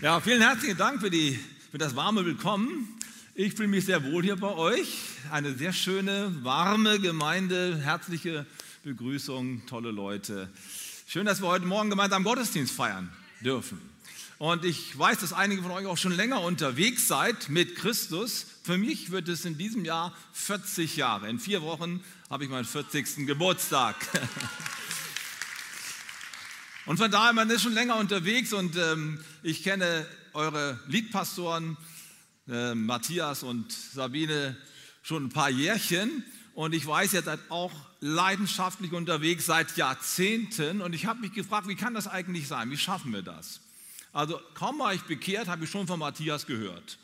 Ja, 0.00 0.20
vielen 0.20 0.42
herzlichen 0.42 0.76
Dank 0.76 1.00
für, 1.00 1.10
die, 1.10 1.40
für 1.72 1.78
das 1.78 1.96
warme 1.96 2.24
Willkommen. 2.24 2.86
Ich 3.34 3.54
fühle 3.54 3.66
mich 3.66 3.84
sehr 3.84 4.04
wohl 4.04 4.22
hier 4.22 4.36
bei 4.36 4.54
euch. 4.54 4.96
Eine 5.32 5.52
sehr 5.54 5.72
schöne, 5.72 6.32
warme 6.44 7.00
Gemeinde, 7.00 7.80
herzliche 7.82 8.46
Begrüßung, 8.84 9.66
tolle 9.66 9.90
Leute. 9.90 10.48
Schön, 11.08 11.26
dass 11.26 11.42
wir 11.42 11.48
heute 11.48 11.66
Morgen 11.66 11.90
gemeinsam 11.90 12.22
Gottesdienst 12.22 12.72
feiern 12.72 13.10
dürfen. 13.40 13.80
Und 14.38 14.64
ich 14.64 14.96
weiß, 14.96 15.18
dass 15.18 15.32
einige 15.32 15.62
von 15.62 15.72
euch 15.72 15.86
auch 15.86 15.98
schon 15.98 16.12
länger 16.12 16.42
unterwegs 16.42 17.08
seid 17.08 17.48
mit 17.48 17.74
Christus. 17.74 18.46
Für 18.62 18.78
mich 18.78 19.10
wird 19.10 19.28
es 19.28 19.44
in 19.44 19.58
diesem 19.58 19.84
Jahr 19.84 20.14
40 20.32 20.94
Jahre. 20.94 21.28
In 21.28 21.40
vier 21.40 21.60
Wochen 21.62 22.04
habe 22.30 22.44
ich 22.44 22.50
meinen 22.50 22.64
40. 22.64 23.26
Geburtstag. 23.26 23.96
Und 26.88 26.96
von 26.96 27.10
daher, 27.10 27.34
man 27.34 27.50
ist 27.50 27.64
schon 27.64 27.74
länger 27.74 27.96
unterwegs 27.96 28.54
und 28.54 28.74
ähm, 28.76 29.20
ich 29.42 29.62
kenne 29.62 30.06
eure 30.32 30.80
Liedpastoren, 30.86 31.76
äh, 32.48 32.74
Matthias 32.74 33.42
und 33.42 33.70
Sabine, 33.70 34.56
schon 35.02 35.26
ein 35.26 35.28
paar 35.28 35.50
Jährchen. 35.50 36.24
Und 36.54 36.74
ich 36.74 36.86
weiß, 36.86 37.12
ihr 37.12 37.20
seid 37.20 37.40
auch 37.50 37.72
leidenschaftlich 38.00 38.92
unterwegs 38.92 39.44
seit 39.44 39.76
Jahrzehnten. 39.76 40.80
Und 40.80 40.94
ich 40.94 41.04
habe 41.04 41.20
mich 41.20 41.34
gefragt, 41.34 41.68
wie 41.68 41.74
kann 41.74 41.92
das 41.92 42.06
eigentlich 42.06 42.48
sein? 42.48 42.70
Wie 42.70 42.78
schaffen 42.78 43.12
wir 43.12 43.20
das? 43.20 43.60
Also 44.14 44.40
kaum 44.54 44.78
war 44.78 44.94
ich 44.94 45.02
bekehrt, 45.02 45.46
habe 45.46 45.64
ich 45.64 45.70
schon 45.70 45.86
von 45.86 45.98
Matthias 45.98 46.46
gehört. 46.46 46.96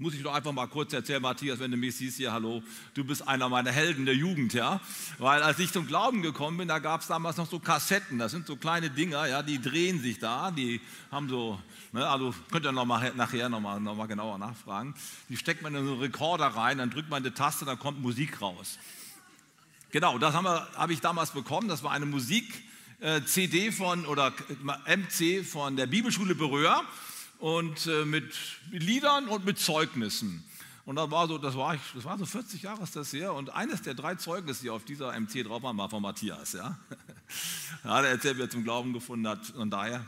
Muss 0.00 0.14
ich 0.14 0.22
doch 0.22 0.32
einfach 0.32 0.52
mal 0.52 0.68
kurz 0.68 0.92
erzählen, 0.92 1.20
Matthias, 1.20 1.58
wenn 1.58 1.72
du 1.72 1.76
mich 1.76 1.96
siehst 1.96 2.18
hier, 2.18 2.32
hallo, 2.32 2.62
du 2.94 3.02
bist 3.02 3.26
einer 3.26 3.48
meiner 3.48 3.72
Helden 3.72 4.06
der 4.06 4.14
Jugend, 4.14 4.54
ja. 4.54 4.80
Weil 5.18 5.42
als 5.42 5.58
ich 5.58 5.72
zum 5.72 5.88
Glauben 5.88 6.22
gekommen 6.22 6.56
bin, 6.56 6.68
da 6.68 6.78
gab 6.78 7.00
es 7.00 7.08
damals 7.08 7.36
noch 7.36 7.50
so 7.50 7.58
Kassetten, 7.58 8.16
das 8.16 8.30
sind 8.30 8.46
so 8.46 8.54
kleine 8.54 8.90
Dinger, 8.90 9.26
ja, 9.26 9.42
die 9.42 9.60
drehen 9.60 10.00
sich 10.00 10.20
da, 10.20 10.52
die 10.52 10.80
haben 11.10 11.28
so, 11.28 11.60
ne, 11.90 12.08
also 12.08 12.32
könnt 12.52 12.64
ihr 12.64 12.70
noch 12.70 12.84
mal, 12.84 13.12
nachher 13.16 13.48
nochmal 13.48 13.80
noch 13.80 13.96
mal 13.96 14.06
genauer 14.06 14.38
nachfragen. 14.38 14.94
Die 15.28 15.36
steckt 15.36 15.62
man 15.62 15.74
in 15.74 15.84
so 15.84 15.94
einen 15.94 16.00
Rekorder 16.00 16.46
rein, 16.46 16.78
dann 16.78 16.90
drückt 16.90 17.10
man 17.10 17.24
eine 17.24 17.34
Taste, 17.34 17.64
dann 17.64 17.80
kommt 17.80 18.00
Musik 18.00 18.40
raus. 18.40 18.78
Genau, 19.90 20.16
das 20.18 20.32
habe 20.32 20.64
hab 20.76 20.90
ich 20.90 21.00
damals 21.00 21.32
bekommen, 21.32 21.66
das 21.66 21.82
war 21.82 21.90
eine 21.90 22.06
Musik-CD 22.06 23.66
äh, 23.66 23.72
von, 23.72 24.06
oder 24.06 24.32
MC 24.86 25.44
von 25.44 25.74
der 25.74 25.88
Bibelschule 25.88 26.36
Berühr 26.36 26.84
und 27.38 27.86
äh, 27.86 28.04
mit 28.04 28.34
Liedern 28.70 29.28
und 29.28 29.44
mit 29.44 29.58
Zeugnissen. 29.58 30.44
Und 30.84 30.96
das 30.96 31.10
war 31.10 31.28
so, 31.28 31.36
das 31.36 31.54
war, 31.54 31.76
das 31.94 32.04
war 32.04 32.16
so 32.18 32.24
40 32.24 32.62
Jahre 32.62 32.82
ist 32.82 32.96
das 32.96 33.12
her. 33.12 33.34
Und 33.34 33.50
eines 33.50 33.82
der 33.82 33.94
drei 33.94 34.14
Zeugnisse, 34.14 34.62
die 34.62 34.70
auf 34.70 34.84
dieser 34.84 35.18
MC 35.18 35.44
drauf 35.44 35.62
waren, 35.62 35.76
war 35.76 35.90
von 35.90 36.00
Matthias. 36.00 36.54
Ja? 36.54 36.78
ja, 37.84 38.00
der 38.00 38.12
erzählt, 38.12 38.38
wie 38.38 38.42
er 38.42 38.50
zum 38.50 38.64
Glauben 38.64 38.94
gefunden 38.94 39.28
hat. 39.28 39.50
Und 39.50 39.70
daher 39.70 40.04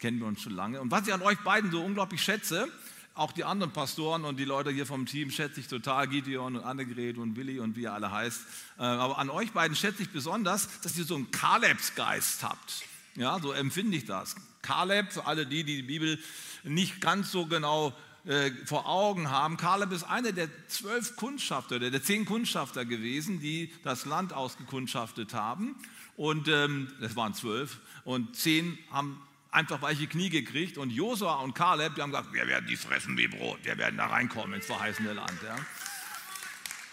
kennen 0.00 0.18
wir 0.18 0.26
uns 0.26 0.42
schon 0.42 0.54
lange. 0.54 0.80
Und 0.80 0.90
was 0.90 1.06
ich 1.06 1.14
an 1.14 1.22
euch 1.22 1.38
beiden 1.44 1.70
so 1.70 1.80
unglaublich 1.80 2.22
schätze, 2.22 2.68
auch 3.14 3.32
die 3.32 3.44
anderen 3.44 3.72
Pastoren 3.72 4.24
und 4.24 4.36
die 4.36 4.44
Leute 4.44 4.70
hier 4.70 4.84
vom 4.84 5.06
Team 5.06 5.30
schätze 5.30 5.60
ich 5.60 5.68
total, 5.68 6.06
Gideon 6.06 6.56
und 6.56 6.64
Annegret 6.64 7.16
und 7.16 7.36
Willi 7.36 7.60
und 7.60 7.76
wie 7.76 7.82
ihr 7.82 7.92
alle 7.92 8.10
heißt. 8.10 8.40
Äh, 8.78 8.82
aber 8.82 9.18
an 9.18 9.30
euch 9.30 9.52
beiden 9.52 9.76
schätze 9.76 10.02
ich 10.02 10.10
besonders, 10.10 10.68
dass 10.82 10.98
ihr 10.98 11.04
so 11.04 11.14
einen 11.14 11.30
Kalebsgeist 11.30 12.42
habt. 12.42 12.82
Ja, 13.14 13.38
so 13.40 13.52
empfinde 13.52 13.96
ich 13.96 14.04
das. 14.04 14.36
Kaleb, 14.60 15.12
für 15.12 15.24
alle 15.24 15.46
die, 15.46 15.64
die 15.64 15.76
die 15.76 15.82
Bibel 15.82 16.18
nicht 16.66 17.00
ganz 17.00 17.32
so 17.32 17.46
genau 17.46 17.96
äh, 18.26 18.50
vor 18.64 18.86
Augen 18.86 19.30
haben. 19.30 19.56
Kaleb 19.56 19.92
ist 19.92 20.04
einer 20.04 20.32
der 20.32 20.48
zwölf 20.68 21.16
Kundschafter, 21.16 21.78
der, 21.78 21.90
der 21.90 22.02
zehn 22.02 22.24
Kundschafter 22.24 22.84
gewesen, 22.84 23.40
die 23.40 23.72
das 23.84 24.04
Land 24.04 24.32
ausgekundschaftet 24.32 25.32
haben. 25.32 25.76
Und 26.16 26.48
ähm, 26.48 26.90
waren 27.14 27.34
zwölf. 27.34 27.78
Und 28.04 28.36
zehn 28.36 28.78
haben 28.90 29.20
einfach 29.50 29.82
weiche 29.82 30.06
Knie 30.06 30.30
gekriegt. 30.30 30.78
Und 30.78 30.90
Josua 30.90 31.36
und 31.36 31.54
Kaleb, 31.54 31.94
die 31.94 32.02
haben 32.02 32.10
gesagt, 32.10 32.32
wir 32.32 32.46
werden 32.46 32.66
die 32.66 32.76
fressen 32.76 33.16
wie 33.16 33.28
Brot. 33.28 33.58
Wir 33.62 33.78
werden 33.78 33.96
da 33.96 34.06
reinkommen 34.06 34.54
ins 34.54 34.66
verheißene 34.66 35.12
Land. 35.12 35.38
Ja. 35.44 35.56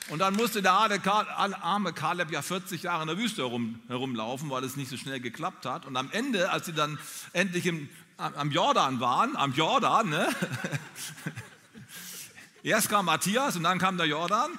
Und 0.09 0.19
dann 0.19 0.35
musste 0.35 0.61
der 0.61 0.73
arme 0.73 1.93
Kaleb 1.93 2.31
ja 2.31 2.41
40 2.41 2.83
Jahre 2.83 3.03
in 3.03 3.07
der 3.07 3.17
Wüste 3.17 3.41
herum, 3.43 3.79
herumlaufen, 3.87 4.49
weil 4.49 4.63
es 4.63 4.75
nicht 4.75 4.89
so 4.89 4.97
schnell 4.97 5.19
geklappt 5.19 5.65
hat. 5.65 5.85
Und 5.85 5.95
am 5.95 6.11
Ende, 6.11 6.51
als 6.51 6.65
sie 6.65 6.73
dann 6.73 6.99
endlich 7.31 7.65
im 7.65 7.89
am 8.17 8.51
Jordan 8.51 8.99
waren, 8.99 9.35
am 9.35 9.53
Jordan, 9.53 10.09
ne? 10.09 10.27
Erst 12.63 12.89
kam 12.89 13.05
Matthias 13.05 13.55
und 13.55 13.63
dann 13.63 13.79
kam 13.79 13.97
der 13.97 14.05
Jordan. 14.05 14.51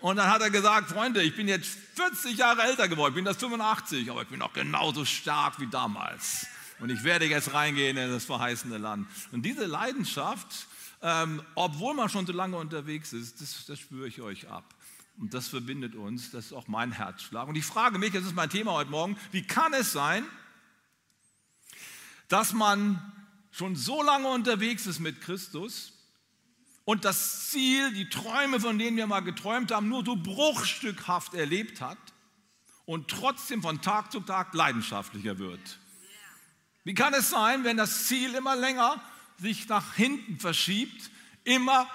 Und 0.00 0.16
dann 0.16 0.28
hat 0.28 0.42
er 0.42 0.50
gesagt, 0.50 0.90
Freunde, 0.90 1.22
ich 1.22 1.36
bin 1.36 1.48
jetzt 1.48 1.78
40 1.94 2.36
Jahre 2.36 2.62
älter 2.62 2.88
geworden, 2.88 3.12
ich 3.12 3.16
bin 3.16 3.24
das 3.24 3.36
85, 3.36 4.10
aber 4.10 4.22
ich 4.22 4.28
bin 4.28 4.40
noch 4.40 4.52
genauso 4.52 5.04
stark 5.04 5.60
wie 5.60 5.68
damals. 5.68 6.46
Und 6.80 6.90
ich 6.90 7.04
werde 7.04 7.26
jetzt 7.26 7.54
reingehen 7.54 7.96
in 7.96 8.10
das 8.10 8.24
verheißene 8.24 8.78
Land. 8.78 9.06
Und 9.30 9.42
diese 9.42 9.64
Leidenschaft, 9.64 10.66
ähm, 11.00 11.40
obwohl 11.54 11.94
man 11.94 12.08
schon 12.08 12.26
so 12.26 12.32
lange 12.32 12.56
unterwegs 12.56 13.12
ist, 13.12 13.40
das, 13.40 13.64
das 13.66 13.78
spüre 13.78 14.08
ich 14.08 14.20
euch 14.20 14.50
ab. 14.50 14.74
Und 15.18 15.34
das 15.34 15.46
verbindet 15.46 15.94
uns, 15.94 16.32
das 16.32 16.46
ist 16.46 16.52
auch 16.52 16.66
mein 16.66 16.90
Herzschlag. 16.90 17.46
Und 17.46 17.54
ich 17.54 17.64
frage 17.64 17.98
mich, 17.98 18.12
das 18.12 18.24
ist 18.24 18.34
mein 18.34 18.50
Thema 18.50 18.72
heute 18.72 18.90
Morgen, 18.90 19.16
wie 19.30 19.46
kann 19.46 19.72
es 19.72 19.92
sein, 19.92 20.24
dass 22.32 22.54
man 22.54 22.98
schon 23.50 23.76
so 23.76 24.02
lange 24.02 24.28
unterwegs 24.28 24.86
ist 24.86 25.00
mit 25.00 25.20
Christus 25.20 25.92
und 26.86 27.04
das 27.04 27.50
Ziel, 27.50 27.92
die 27.92 28.08
Träume, 28.08 28.58
von 28.58 28.78
denen 28.78 28.96
wir 28.96 29.06
mal 29.06 29.20
geträumt 29.20 29.70
haben, 29.70 29.90
nur 29.90 30.02
so 30.02 30.16
bruchstückhaft 30.16 31.34
erlebt 31.34 31.82
hat 31.82 31.98
und 32.86 33.08
trotzdem 33.08 33.60
von 33.60 33.82
Tag 33.82 34.10
zu 34.10 34.20
Tag 34.20 34.54
leidenschaftlicher 34.54 35.38
wird. 35.38 35.78
Wie 36.84 36.94
kann 36.94 37.12
es 37.12 37.28
sein, 37.28 37.64
wenn 37.64 37.76
das 37.76 38.06
Ziel 38.06 38.34
immer 38.34 38.56
länger 38.56 39.02
sich 39.38 39.68
nach 39.68 39.92
hinten 39.92 40.40
verschiebt, 40.40 41.10
immer 41.44 41.86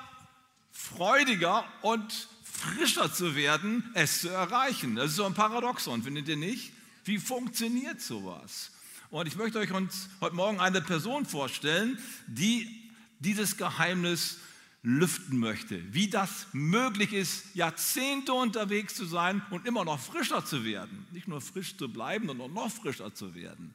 freudiger 0.72 1.66
und 1.82 2.30
frischer 2.44 3.12
zu 3.12 3.36
werden, 3.36 3.90
es 3.96 4.22
zu 4.22 4.30
erreichen? 4.30 4.98
Das 4.98 5.08
ist 5.10 5.16
so 5.16 5.26
ein 5.26 5.34
Paradoxon, 5.34 6.04
findet 6.04 6.28
ihr 6.28 6.38
nicht? 6.38 6.74
Wie 7.06 7.18
funktioniert 7.18 8.02
sowas? 8.02 8.72
Und 9.10 9.26
ich 9.26 9.38
möchte 9.38 9.60
euch 9.60 9.72
uns 9.72 10.10
heute 10.20 10.36
Morgen 10.36 10.60
eine 10.60 10.82
Person 10.82 11.26
vorstellen, 11.26 11.98
die 12.28 12.92
dieses 13.20 13.56
Geheimnis 13.56 14.40
lüften 14.84 15.38
möchte. 15.38 15.82
Wie 15.94 16.10
das 16.10 16.48
möglich 16.52 17.14
ist, 17.14 17.56
Jahrzehnte 17.56 18.34
unterwegs 18.34 18.96
zu 18.96 19.06
sein 19.06 19.42
und 19.50 19.66
immer 19.66 19.86
noch 19.86 20.00
frischer 20.00 20.46
zu 20.46 20.66
werden. 20.66 21.08
Nicht 21.12 21.28
nur 21.28 21.40
frisch 21.40 21.78
zu 21.78 21.92
bleiben, 21.92 22.28
sondern 22.28 22.54
noch 22.54 22.70
frischer 22.70 23.14
zu 23.14 23.34
werden. 23.34 23.74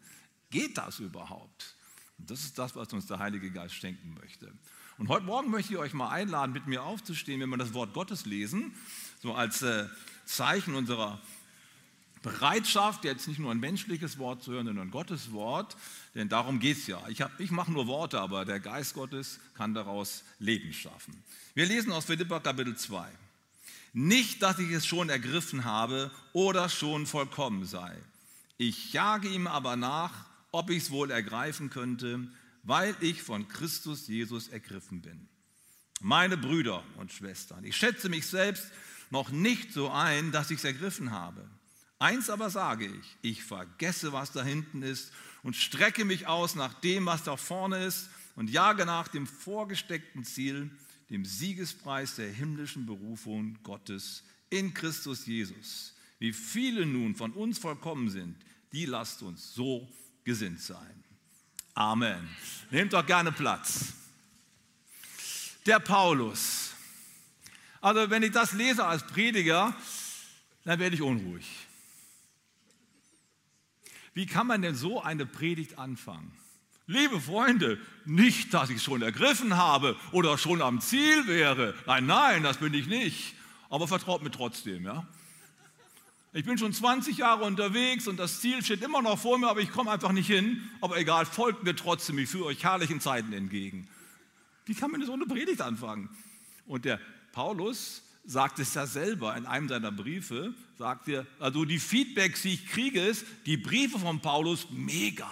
Geht 0.50 0.76
das 0.76 1.00
überhaupt? 1.00 1.76
Und 2.19 2.31
das 2.31 2.44
ist 2.44 2.59
das, 2.59 2.76
was 2.76 2.93
uns 2.93 3.06
der 3.06 3.19
Heilige 3.19 3.50
Geist 3.50 3.75
schenken 3.75 4.14
möchte. 4.20 4.53
Und 4.99 5.09
heute 5.09 5.25
Morgen 5.25 5.50
möchte 5.50 5.72
ich 5.72 5.78
euch 5.78 5.94
mal 5.94 6.10
einladen, 6.10 6.53
mit 6.53 6.66
mir 6.66 6.82
aufzustehen, 6.82 7.41
wenn 7.41 7.49
wir 7.49 7.56
das 7.56 7.72
Wort 7.72 7.94
Gottes 7.94 8.26
lesen, 8.26 8.75
so 9.22 9.34
als 9.34 9.62
äh, 9.62 9.87
Zeichen 10.26 10.75
unserer 10.75 11.22
Bereitschaft, 12.22 13.05
jetzt 13.05 13.27
nicht 13.27 13.38
nur 13.38 13.50
ein 13.50 13.60
menschliches 13.60 14.19
Wort 14.19 14.43
zu 14.43 14.53
hören, 14.53 14.66
sondern 14.66 14.91
Gottes 14.91 15.33
Wort, 15.33 15.77
denn 16.15 16.28
darum 16.28 16.60
geht 16.60 16.78
es 16.78 16.87
ja. 16.87 17.03
Ich, 17.09 17.22
ich 17.38 17.50
mache 17.50 17.72
nur 17.72 17.87
Worte, 17.87 18.21
aber 18.21 18.44
der 18.44 18.60
Geist 18.60 18.94
Gottes 18.94 19.41
kann 19.55 19.75
daraus 19.75 20.22
Leben 20.38 20.72
schaffen. 20.72 21.22
Wir 21.55 21.66
lesen 21.66 21.93
aus 21.93 22.05
Philippa 22.05 22.41
Kapitel 22.41 22.77
2. 22.77 23.09
Nicht, 23.93 24.43
dass 24.43 24.59
ich 24.59 24.71
es 24.71 24.87
schon 24.87 25.11
ergriffen 25.11 25.65
habe 25.65 26.11
oder 26.32 26.69
schon 26.69 27.06
vollkommen 27.06 27.66
sei. 27.66 27.94
Ich 28.56 28.93
jage 28.93 29.28
ihm 29.28 29.47
aber 29.47 29.77
nach, 29.77 30.12
ob 30.53 30.71
ich 30.71 30.84
es 30.84 30.91
wohl 30.91 31.11
ergreifen 31.11 31.71
könnte, 31.71 32.21
weil 32.62 32.94
ich 33.00 33.22
von 33.22 33.49
Christus 33.49 34.06
Jesus 34.06 34.49
ergriffen 34.49 35.03
bin. 35.03 35.28
Meine 36.00 36.37
Brüder 36.37 36.82
und 36.97 37.12
Schwestern, 37.12 37.65
ich 37.65 37.77
schätze 37.77 38.09
mich 38.09 38.27
selbst 38.27 38.66
noch 39.11 39.31
nicht 39.31 39.72
so 39.72 39.91
ein, 39.91 40.32
dass 40.32 40.50
ich 40.50 40.59
es 40.59 40.65
ergriffen 40.65 41.11
habe. 41.11 41.44
Eins 42.03 42.31
aber 42.31 42.51
sage 42.51 42.87
ich, 42.87 43.17
ich 43.23 43.45
vergesse, 43.45 44.13
was 44.13 44.33
da 44.33 44.43
hinten 44.43 44.83
ist 44.83 45.12
und 45.44 45.55
strecke 45.55 46.05
mich 46.05 46.26
aus 46.26 46.56
nach 46.56 46.75
dem, 46.75 47.06
was 47.06 47.23
da 47.23 47.37
vorne 47.37 47.85
ist 47.85 48.09
und 48.35 48.50
jage 48.50 48.85
nach 48.85 49.06
dem 49.06 49.25
vorgesteckten 49.25 50.25
Ziel, 50.25 50.69
dem 51.11 51.25
Siegespreis 51.25 52.17
der 52.17 52.29
himmlischen 52.29 52.87
Berufung 52.87 53.56
Gottes 53.62 54.25
in 54.50 54.75
Christus 54.75 55.26
Jesus. 55.26 55.94
Wie 56.19 56.32
viele 56.32 56.87
nun 56.87 57.15
von 57.15 57.31
uns 57.35 57.61
vollkommen 57.61 58.11
sind, 58.11 58.35
die 58.73 58.87
lasst 58.87 59.23
uns 59.23 59.55
so 59.55 59.88
gesinnt 60.25 60.61
sein. 60.61 61.05
Amen. 61.75 62.29
Nehmt 62.73 62.94
doch 62.94 63.06
gerne 63.06 63.31
Platz. 63.31 63.93
Der 65.67 65.79
Paulus. 65.79 66.73
Also 67.81 68.11
wenn 68.11 68.25
ich 68.25 68.32
das 68.32 68.55
lese 68.55 68.85
als 68.85 69.06
Prediger, 69.06 69.73
dann 70.65 70.81
werde 70.81 70.97
ich 70.97 71.03
unruhig. 71.03 71.69
Wie 74.14 74.26
kann 74.26 74.47
man 74.47 74.62
denn 74.62 74.75
so 74.75 75.03
eine 75.03 75.26
Predigt 75.26 75.79
anfangen? 75.79 76.32
Liebe 76.87 77.20
Freunde, 77.20 77.79
nicht, 78.05 78.53
dass 78.53 78.69
ich 78.69 78.82
schon 78.82 79.03
ergriffen 79.03 79.56
habe 79.56 79.97
oder 80.11 80.37
schon 80.37 80.61
am 80.61 80.81
Ziel 80.81 81.26
wäre. 81.26 81.75
Nein, 81.87 82.06
nein, 82.06 82.43
das 82.43 82.59
bin 82.59 82.75
ich 82.75 82.87
nicht. 82.87 83.35
Aber 83.70 83.88
vertraut 83.88 84.23
mir 84.23 84.31
trotzdem, 84.31 84.85
ja? 84.85 85.06
Ich 86.35 86.44
bin 86.44 86.56
schon 86.56 86.73
20 86.73 87.19
Jahre 87.19 87.44
unterwegs 87.44 88.09
und 88.09 88.17
das 88.17 88.41
Ziel 88.41 88.62
steht 88.64 88.82
immer 88.82 89.03
noch 89.03 89.19
vor 89.19 89.38
mir, 89.38 89.49
aber 89.49 89.61
ich 89.61 89.70
komme 89.70 89.91
einfach 89.91 90.12
nicht 90.12 90.26
hin. 90.26 90.62
Aber 90.81 90.97
egal, 90.97 91.26
folgt 91.26 91.62
mir 91.62 91.76
trotzdem, 91.76 92.19
ich 92.19 92.29
führe 92.29 92.47
euch 92.47 92.64
herrlichen 92.64 93.00
Zeiten 93.00 93.32
entgegen. 93.32 93.87
Wie 94.64 94.75
kann 94.75 94.91
man 94.91 95.00
das 95.00 95.11
ohne 95.11 95.26
Predigt 95.26 95.61
anfangen? 95.61 96.09
Und 96.67 96.85
der 96.85 97.00
Paulus 97.32 98.03
sagt 98.25 98.59
es 98.59 98.75
ja 98.75 98.87
selber 98.87 99.37
in 99.37 99.47
einem 99.47 99.69
seiner 99.69 99.93
Briefe, 99.93 100.55
sagt 100.79 101.09
er, 101.09 101.27
also 101.39 101.65
die 101.65 101.79
Feedbacks, 101.79 102.43
die 102.43 102.55
ich 102.55 102.69
kriege, 102.69 103.01
ist, 103.01 103.25
die 103.47 103.57
Briefe 103.57 103.99
von 103.99 104.21
Paulus, 104.21 104.69
mega. 104.71 105.31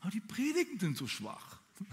Aber 0.00 0.10
die 0.10 0.20
Predigten 0.20 0.78
sind 0.78 0.96
so 0.96 1.06
schwach. 1.06 1.58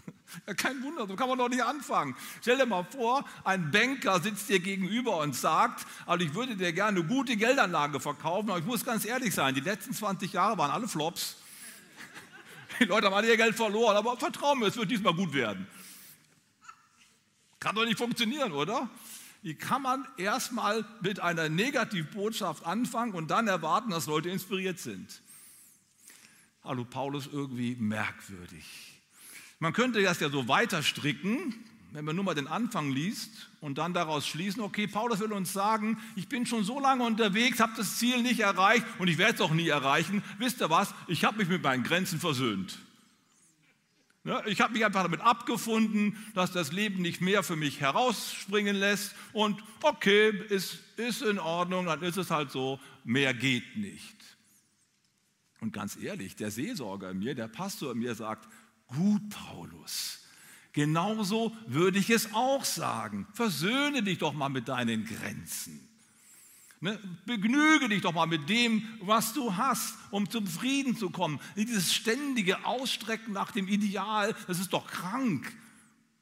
Ja, 0.46 0.54
kein 0.54 0.84
Wunder, 0.84 1.08
so 1.08 1.16
kann 1.16 1.28
man 1.28 1.40
doch 1.40 1.50
nicht 1.50 1.64
anfangen. 1.64 2.16
Stell 2.42 2.58
dir 2.58 2.68
mal 2.68 2.84
vor, 2.84 3.26
ein 3.44 3.72
Banker 3.72 4.22
sitzt 4.22 4.48
dir 4.48 4.60
gegenüber 4.60 5.18
und 5.18 5.36
sagt, 5.36 5.88
also 6.06 6.24
ich 6.24 6.36
würde 6.36 6.56
dir 6.56 6.72
gerne 6.72 7.00
eine 7.00 7.08
gute 7.08 7.36
Geldanlage 7.36 8.00
verkaufen, 8.00 8.52
aber 8.52 8.60
ich 8.60 8.66
muss 8.66 8.86
ganz 8.86 9.06
ehrlich 9.06 9.34
sein, 9.34 9.56
die 9.56 9.62
letzten 9.62 9.92
20 9.92 10.32
Jahre 10.32 10.56
waren 10.56 10.70
alle 10.70 10.88
Flops. 10.88 11.38
Die 12.80 12.86
Leute 12.86 13.08
haben 13.08 13.16
alle 13.16 13.28
ihr 13.28 13.38
Geld 13.38 13.56
verloren, 13.56 13.98
aber 13.98 14.18
vertrau 14.18 14.54
mir, 14.54 14.68
es 14.68 14.78
wird 14.78 14.92
diesmal 14.92 15.16
gut 15.16 15.34
werden. 15.34 15.66
Kann 17.60 17.74
doch 17.74 17.84
nicht 17.84 17.98
funktionieren, 17.98 18.52
oder? 18.52 18.88
Wie 19.42 19.56
kann 19.56 19.82
man 19.82 20.06
erstmal 20.18 20.86
mit 21.02 21.22
einer 21.22 21.48
Negativbotschaft 21.48 22.66
anfangen 22.66 23.14
und 23.14 23.32
dann 23.32 23.48
erwarten, 23.48 23.90
dass 23.92 24.06
Leute 24.06 24.30
inspiriert 24.30 24.80
sind? 24.80 25.22
Hallo 26.64 26.84
Paulus, 26.84 27.30
irgendwie 27.32 27.76
merkwürdig. 27.76 28.66
Man 29.60 29.72
könnte 29.72 30.02
das 30.02 30.20
ja 30.20 30.30
so 30.30 30.48
weiter 30.50 30.84
stricken, 30.84 31.54
wenn 31.92 32.06
man 32.06 32.16
nur 32.16 32.26
mal 32.26 32.36
den 32.36 32.48
Anfang 32.48 32.92
liest 32.92 33.50
und 33.62 33.78
dann 33.78 33.94
daraus 33.94 34.28
schließen, 34.28 34.62
okay, 34.62 34.88
Paulus 34.88 35.20
will 35.22 35.32
uns 35.32 35.54
sagen, 35.54 35.98
ich 36.16 36.28
bin 36.28 36.46
schon 36.46 36.64
so 36.64 36.80
lange 36.80 37.04
unterwegs, 37.04 37.60
habe 37.60 37.74
das 37.78 37.98
Ziel 37.98 38.22
nicht 38.22 38.42
erreicht 38.42 38.86
und 39.00 39.08
ich 39.08 39.18
werde 39.18 39.36
es 39.36 39.42
auch 39.42 39.54
nie 39.54 39.70
erreichen. 39.70 40.22
Wisst 40.38 40.62
ihr 40.62 40.70
was? 40.70 40.94
Ich 41.08 41.24
habe 41.24 41.38
mich 41.38 41.48
mit 41.48 41.64
meinen 41.64 41.84
Grenzen 41.84 42.20
versöhnt. 42.20 42.78
Ich 44.45 44.60
habe 44.60 44.74
mich 44.74 44.86
einfach 44.86 45.04
damit 45.04 45.21
abgefunden, 45.21 46.18
dass 46.36 46.51
das 46.51 46.71
Leben 46.71 47.01
nicht 47.01 47.21
mehr 47.21 47.42
für 47.42 47.56
mich 47.56 47.80
herausspringen 47.80 48.75
lässt 48.75 49.16
und 49.31 49.63
okay, 49.81 50.30
ist, 50.50 50.80
ist 50.98 51.21
in 51.21 51.39
Ordnung, 51.39 51.86
dann 51.86 52.04
ist 52.04 52.18
es 52.18 52.30
halt 52.30 52.51
so, 52.51 52.80
mehr 53.06 53.33
geht 53.33 53.77
nicht. 53.77 54.16
Und 55.62 55.71
ganz 55.71 55.98
ehrlich, 55.98 56.36
der 56.36 56.51
Seelsorger 56.51 57.12
in 57.12 57.19
mir, 57.19 57.33
der 57.33 57.48
Pastor 57.48 57.94
in 57.94 58.00
mir 58.00 58.13
sagt, 58.13 58.48
gut 58.88 59.30
Paulus, 59.30 60.25
genauso 60.74 61.56
würde 61.68 62.00
ich 62.00 62.10
es 62.10 62.33
auch 62.33 62.66
sagen, 62.66 63.27
versöhne 63.33 64.04
dich 64.04 64.18
doch 64.18 64.33
mal 64.33 64.50
mit 64.50 64.68
deinen 64.68 65.06
Grenzen. 65.06 65.89
Ne? 66.81 66.98
Begnüge 67.26 67.90
dich 67.90 68.02
doch 68.02 68.14
mal 68.14 68.26
mit 68.26 68.48
dem, 68.48 68.88
was 69.02 69.34
du 69.34 69.58
hast, 69.58 69.96
um 70.12 70.30
zum 70.30 70.48
Frieden 70.48 70.96
zu 70.96 71.10
kommen. 71.10 71.40
Dieses 71.58 71.94
ständige 71.94 72.66
Ausstrecken 72.66 73.34
nach 73.34 73.52
dem 73.52 73.68
Ideal, 73.68 74.34
das 74.48 74.60
ist 74.60 74.72
doch 74.72 74.88
krank. 74.88 75.52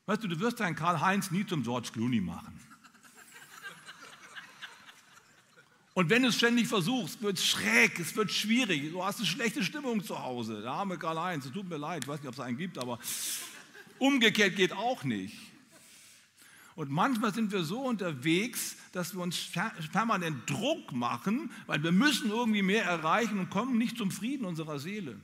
Weißt 0.07 0.24
du, 0.24 0.27
du 0.27 0.39
wirst 0.39 0.59
deinen 0.59 0.75
Karl-Heinz 0.75 1.30
nie 1.31 1.45
zum 1.45 1.62
George 1.63 1.89
Clooney 1.94 2.21
machen. 2.21 2.59
Und 5.94 6.09
wenn 6.09 6.21
du 6.21 6.30
es 6.30 6.36
ständig 6.36 6.68
versuchst, 6.68 7.21
wird 7.21 7.38
es 7.38 7.45
schräg, 7.45 8.00
es 8.00 8.15
wird 8.15 8.31
schwierig. 8.31 8.92
Du 8.92 9.04
hast 9.04 9.18
eine 9.18 9.25
schlechte 9.25 9.63
Stimmung 9.63 10.04
zu 10.04 10.21
Hause. 10.21 10.62
Der 10.62 10.71
arme 10.71 10.98
Karl-Heinz, 10.98 11.45
es 11.45 11.51
tut 11.51 11.68
mir 11.68 11.77
leid, 11.77 12.04
ich 12.04 12.07
weiß 12.07 12.19
nicht, 12.19 12.27
ob 12.27 12.36
es 12.36 12.39
einen 12.39 12.57
gibt, 12.57 12.77
aber 12.77 13.00
umgekehrt 14.00 14.56
geht 14.56 14.74
auch 14.74 15.04
nicht. 15.04 15.36
Und 16.77 16.91
manchmal 16.91 17.33
sind 17.33 17.51
wir 17.51 17.63
so 17.63 17.81
unterwegs, 17.81 18.75
dass 18.91 19.15
wir 19.15 19.24
uns 19.24 19.50
permanent 19.91 20.47
Druck 20.47 20.91
machen, 20.91 21.50
weil 21.65 21.81
wir 21.81 21.91
müssen 21.91 22.29
irgendwie 22.29 22.62
mehr 22.62 22.85
erreichen 22.85 23.39
und 23.39 23.50
kommen 23.50 23.79
nicht 23.79 23.97
zum 23.97 24.12
Frieden 24.12 24.45
unserer 24.45 24.77
Seele. 24.77 25.19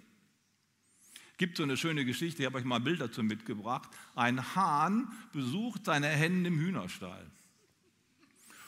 Gibt 1.37 1.57
so 1.57 1.61
eine 1.61 1.77
schöne 1.77 2.05
Geschichte, 2.05 2.41
ich 2.41 2.47
habe 2.47 2.57
euch 2.57 2.63
mal 2.63 2.77
ein 2.77 2.83
Bild 2.83 3.01
dazu 3.01 3.21
mitgebracht. 3.21 3.87
Ein 4.15 4.55
Hahn 4.55 5.11
besucht 5.31 5.85
seine 5.85 6.07
Hennen 6.07 6.43
im 6.43 6.57
Hühnerstall 6.57 7.23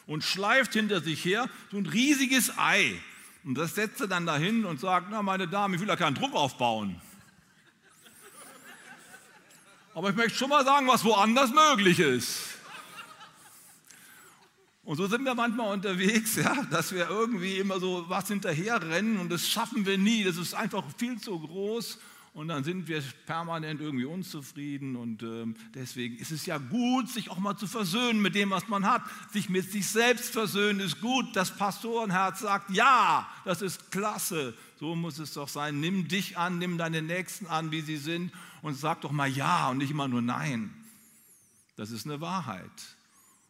und 0.06 0.24
schleift 0.24 0.74
hinter 0.74 1.02
sich 1.02 1.26
her 1.26 1.50
so 1.72 1.78
ein 1.78 1.88
riesiges 1.88 2.56
Ei. 2.56 3.02
Und 3.44 3.56
das 3.56 3.74
setzt 3.74 4.00
er 4.02 4.08
dann 4.08 4.28
dahin 4.28 4.64
und 4.64 4.80
sagt, 4.80 5.08
na 5.10 5.24
meine 5.24 5.48
Damen, 5.48 5.74
ich 5.74 5.80
will 5.80 5.88
da 5.88 5.96
keinen 5.96 6.14
Druck 6.14 6.36
aufbauen. 6.36 7.02
Aber 9.96 10.12
ich 10.12 10.16
möchte 10.16 10.38
schon 10.38 10.50
mal 10.50 10.64
sagen, 10.64 10.88
was 10.88 11.04
woanders 11.04 11.50
möglich 11.50 11.98
ist. 11.98 12.55
Und 14.86 14.98
so 14.98 15.08
sind 15.08 15.26
wir 15.26 15.34
manchmal 15.34 15.74
unterwegs, 15.74 16.36
ja, 16.36 16.64
dass 16.70 16.94
wir 16.94 17.10
irgendwie 17.10 17.58
immer 17.58 17.80
so 17.80 18.06
was 18.08 18.28
hinterherrennen 18.28 19.18
und 19.18 19.30
das 19.30 19.50
schaffen 19.50 19.86
wir 19.86 19.98
nie. 19.98 20.24
Das 20.24 20.38
ist 20.38 20.54
einfach 20.54 20.84
viel 20.98 21.20
zu 21.20 21.40
groß 21.40 21.98
und 22.36 22.50
dann 22.50 22.64
sind 22.64 22.88
wir 22.88 23.02
permanent 23.26 23.82
irgendwie 23.82 24.06
unzufrieden 24.06 24.96
und 24.96 25.24
äh, 25.24 25.46
deswegen 25.74 26.18
ist 26.18 26.32
es 26.32 26.46
ja 26.46 26.60
gut, 26.60 27.10
sich 27.10 27.32
auch 27.32 27.40
mal 27.40 27.58
zu 27.58 27.66
versöhnen 27.66 28.22
mit 28.22 28.36
dem, 28.36 28.52
was 28.52 28.68
man 28.68 28.86
hat. 28.86 29.02
Sich 29.34 29.50
mit 29.50 29.72
sich 29.72 29.88
selbst 29.88 30.34
versöhnen 30.34 30.80
ist 30.80 31.02
gut. 31.02 31.36
Das 31.36 31.56
Pastorenherz 31.58 32.42
sagt, 32.42 32.70
ja, 32.70 33.28
das 33.44 33.64
ist 33.64 33.90
klasse. 33.90 34.54
So 34.80 34.96
muss 34.96 35.18
es 35.18 35.34
doch 35.34 35.48
sein. 35.48 35.80
Nimm 35.80 36.08
dich 36.08 36.38
an, 36.38 36.60
nimm 36.60 36.78
deine 36.78 37.02
Nächsten 37.02 37.48
an, 37.48 37.72
wie 37.72 37.82
sie 37.82 37.98
sind 37.98 38.32
und 38.62 38.76
sag 38.78 39.02
doch 39.02 39.12
mal 39.12 39.30
ja 39.30 39.70
und 39.70 39.80
nicht 39.80 39.90
immer 39.90 40.08
nur 40.08 40.22
nein. 40.22 40.72
Das 41.76 41.90
ist 41.90 42.06
eine 42.06 42.22
Wahrheit. 42.22 42.70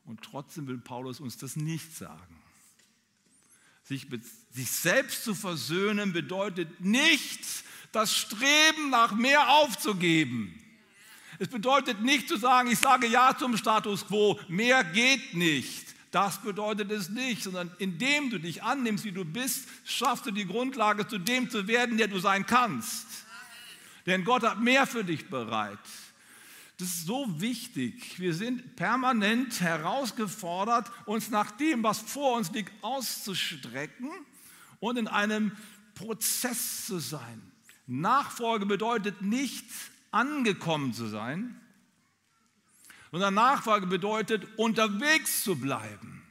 Und 0.05 0.21
trotzdem 0.21 0.67
will 0.67 0.77
Paulus 0.77 1.19
uns 1.19 1.37
das 1.37 1.55
nicht 1.55 1.95
sagen. 1.95 2.39
Sich 3.83 4.09
mit 4.09 4.23
sich 4.51 4.71
selbst 4.71 5.23
zu 5.23 5.35
versöhnen 5.35 6.13
bedeutet 6.13 6.81
nicht, 6.81 7.39
das 7.91 8.15
Streben 8.15 8.89
nach 8.89 9.13
mehr 9.13 9.49
aufzugeben. 9.49 10.61
Es 11.39 11.47
bedeutet 11.47 12.01
nicht 12.01 12.27
zu 12.27 12.37
sagen, 12.37 12.71
ich 12.71 12.79
sage 12.79 13.07
ja 13.07 13.35
zum 13.37 13.57
Status 13.57 14.07
quo, 14.07 14.39
mehr 14.47 14.83
geht 14.83 15.33
nicht. 15.33 15.85
Das 16.11 16.41
bedeutet 16.41 16.91
es 16.91 17.09
nicht, 17.09 17.43
sondern 17.43 17.71
indem 17.77 18.29
du 18.29 18.39
dich 18.39 18.63
annimmst, 18.63 19.03
wie 19.03 19.11
du 19.11 19.25
bist, 19.25 19.67
schaffst 19.83 20.25
du 20.25 20.31
die 20.31 20.47
Grundlage, 20.47 21.07
zu 21.07 21.17
dem 21.17 21.49
zu 21.49 21.67
werden, 21.67 21.97
der 21.97 22.07
du 22.07 22.19
sein 22.19 22.45
kannst. 22.45 23.05
Denn 24.05 24.23
Gott 24.23 24.43
hat 24.43 24.61
mehr 24.61 24.87
für 24.87 25.03
dich 25.03 25.29
bereit. 25.29 25.79
Das 26.77 26.89
ist 26.89 27.05
so 27.05 27.39
wichtig. 27.39 28.19
Wir 28.19 28.33
sind 28.33 28.75
permanent 28.75 29.61
herausgefordert, 29.61 30.91
uns 31.05 31.29
nach 31.29 31.51
dem, 31.51 31.83
was 31.83 31.99
vor 31.99 32.35
uns 32.35 32.51
liegt, 32.51 32.71
auszustrecken 32.83 34.11
und 34.79 34.97
in 34.97 35.07
einem 35.07 35.55
Prozess 35.93 36.85
zu 36.85 36.99
sein. 36.99 37.41
Nachfolge 37.87 38.65
bedeutet 38.65 39.21
nicht 39.21 39.65
angekommen 40.11 40.93
zu 40.93 41.07
sein, 41.07 41.59
sondern 43.11 43.33
Nachfolge 43.35 43.87
bedeutet 43.87 44.45
unterwegs 44.57 45.43
zu 45.43 45.55
bleiben. 45.55 46.23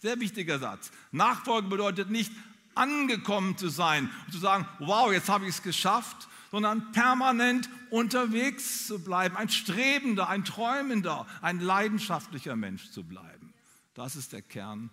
Sehr 0.00 0.20
wichtiger 0.20 0.58
Satz. 0.58 0.90
Nachfolge 1.12 1.68
bedeutet 1.68 2.10
nicht 2.10 2.32
angekommen 2.74 3.56
zu 3.56 3.68
sein 3.68 4.10
und 4.26 4.32
zu 4.32 4.38
sagen, 4.38 4.66
wow, 4.80 5.12
jetzt 5.12 5.28
habe 5.28 5.44
ich 5.44 5.50
es 5.56 5.62
geschafft, 5.62 6.28
sondern 6.52 6.92
permanent 6.92 7.68
unterwegs 7.88 8.86
zu 8.86 9.02
bleiben, 9.02 9.36
ein 9.36 9.48
strebender, 9.48 10.28
ein 10.28 10.44
träumender, 10.44 11.26
ein 11.40 11.58
leidenschaftlicher 11.60 12.56
Mensch 12.56 12.90
zu 12.90 13.02
bleiben. 13.02 13.54
Das 13.94 14.16
ist 14.16 14.34
der 14.34 14.42
Kern 14.42 14.90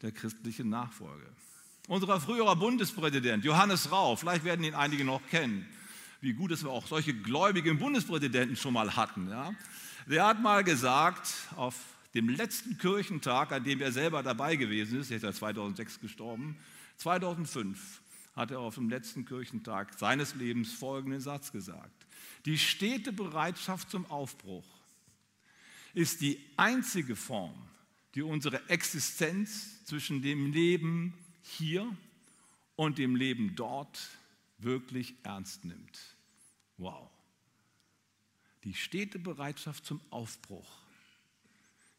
der 0.00 0.12
christlichen 0.12 0.70
Nachfolge. 0.70 1.26
Unser 1.88 2.18
früherer 2.18 2.56
Bundespräsident 2.56 3.44
Johannes 3.44 3.92
Rau, 3.92 4.16
vielleicht 4.16 4.44
werden 4.44 4.64
ihn 4.64 4.74
einige 4.74 5.04
noch 5.04 5.20
kennen, 5.28 5.68
wie 6.22 6.32
gut, 6.32 6.50
dass 6.50 6.64
wir 6.64 6.70
auch 6.70 6.86
solche 6.86 7.12
gläubigen 7.12 7.78
Bundespräsidenten 7.78 8.56
schon 8.56 8.72
mal 8.72 8.96
hatten. 8.96 9.28
Ja? 9.28 9.52
Der 10.06 10.26
hat 10.26 10.40
mal 10.40 10.64
gesagt, 10.64 11.34
auf 11.56 11.74
dem 12.14 12.30
letzten 12.30 12.78
Kirchentag, 12.78 13.52
an 13.52 13.62
dem 13.62 13.82
er 13.82 13.92
selber 13.92 14.22
dabei 14.22 14.56
gewesen 14.56 15.00
ist, 15.00 15.10
er 15.10 15.18
ist 15.18 15.22
ja 15.22 15.32
2006 15.34 16.00
gestorben, 16.00 16.56
2005, 16.96 18.00
hat 18.34 18.50
er 18.50 18.60
auf 18.60 18.74
dem 18.74 18.88
letzten 18.88 19.24
Kirchentag 19.24 19.98
seines 19.98 20.34
Lebens 20.34 20.72
folgenden 20.72 21.20
Satz 21.20 21.52
gesagt. 21.52 22.06
Die 22.46 22.58
stete 22.58 23.12
Bereitschaft 23.12 23.90
zum 23.90 24.06
Aufbruch 24.10 24.66
ist 25.94 26.20
die 26.20 26.40
einzige 26.56 27.16
Form, 27.16 27.54
die 28.14 28.22
unsere 28.22 28.68
Existenz 28.68 29.84
zwischen 29.84 30.22
dem 30.22 30.52
Leben 30.52 31.14
hier 31.42 31.96
und 32.76 32.98
dem 32.98 33.16
Leben 33.16 33.54
dort 33.54 34.10
wirklich 34.58 35.14
ernst 35.22 35.64
nimmt. 35.64 35.98
Wow. 36.76 37.10
Die 38.64 38.74
stete 38.74 39.18
Bereitschaft 39.18 39.84
zum 39.84 40.00
Aufbruch 40.10 40.84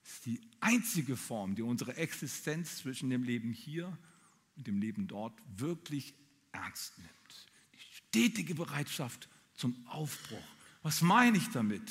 ist 0.04 0.26
die 0.26 0.42
einzige 0.60 1.16
Form, 1.16 1.56
die 1.56 1.62
unsere 1.62 1.96
Existenz 1.96 2.78
zwischen 2.78 3.10
dem 3.10 3.24
Leben 3.24 3.54
hier 3.54 3.98
und 4.56 4.68
dem 4.68 4.80
Leben 4.80 5.08
dort 5.08 5.34
wirklich 5.58 6.14
ernst 6.56 6.98
nimmt. 6.98 7.12
Die 7.74 7.96
stetige 7.98 8.56
Bereitschaft 8.56 9.28
zum 9.56 9.86
Aufbruch. 9.88 10.44
Was 10.84 11.02
meine 11.02 11.38
ich 11.38 11.50
damit? 11.50 11.90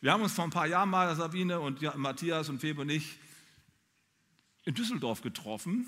Wir 0.00 0.12
haben 0.12 0.22
uns 0.22 0.32
vor 0.32 0.44
ein 0.44 0.50
paar 0.50 0.66
Jahren 0.66 0.90
mal, 0.90 1.14
Sabine 1.16 1.60
und 1.60 1.82
Matthias 1.96 2.48
und 2.48 2.60
Febe 2.60 2.82
und 2.82 2.90
ich, 2.90 3.18
in 4.64 4.74
Düsseldorf 4.74 5.22
getroffen 5.22 5.86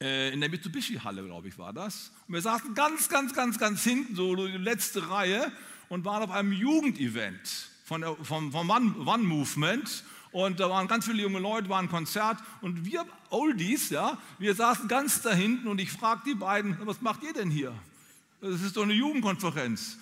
äh, 0.00 0.32
in 0.32 0.40
der 0.40 0.48
Mitsubishi-Halle, 0.48 1.24
glaube 1.24 1.48
ich, 1.48 1.58
war 1.58 1.72
das. 1.72 2.12
Und 2.26 2.34
wir 2.34 2.40
saßen 2.40 2.74
ganz, 2.74 3.08
ganz, 3.08 3.34
ganz, 3.34 3.58
ganz 3.58 3.82
hinten, 3.82 4.14
so 4.14 4.34
die 4.36 4.56
letzte 4.56 5.10
Reihe 5.10 5.50
und 5.88 6.04
waren 6.04 6.22
auf 6.22 6.30
einem 6.30 6.52
Jugendevent 6.52 7.70
von 7.84 8.04
vom, 8.22 8.52
vom 8.52 8.70
One-Movement. 8.70 10.04
Und 10.30 10.60
da 10.60 10.68
waren 10.68 10.88
ganz 10.88 11.06
viele 11.06 11.22
junge 11.22 11.38
Leute, 11.38 11.68
war 11.68 11.80
ein 11.80 11.88
Konzert 11.88 12.38
und 12.60 12.84
wir 12.84 13.06
Oldies, 13.30 13.90
ja, 13.90 14.18
wir 14.38 14.54
saßen 14.54 14.88
ganz 14.88 15.22
da 15.22 15.32
hinten 15.32 15.68
und 15.68 15.80
ich 15.80 15.90
fragte 15.90 16.30
die 16.30 16.34
beiden, 16.34 16.76
was 16.86 17.00
macht 17.00 17.22
ihr 17.22 17.32
denn 17.32 17.50
hier? 17.50 17.74
Das 18.40 18.62
ist 18.62 18.76
doch 18.76 18.82
eine 18.82 18.92
Jugendkonferenz. 18.92 19.98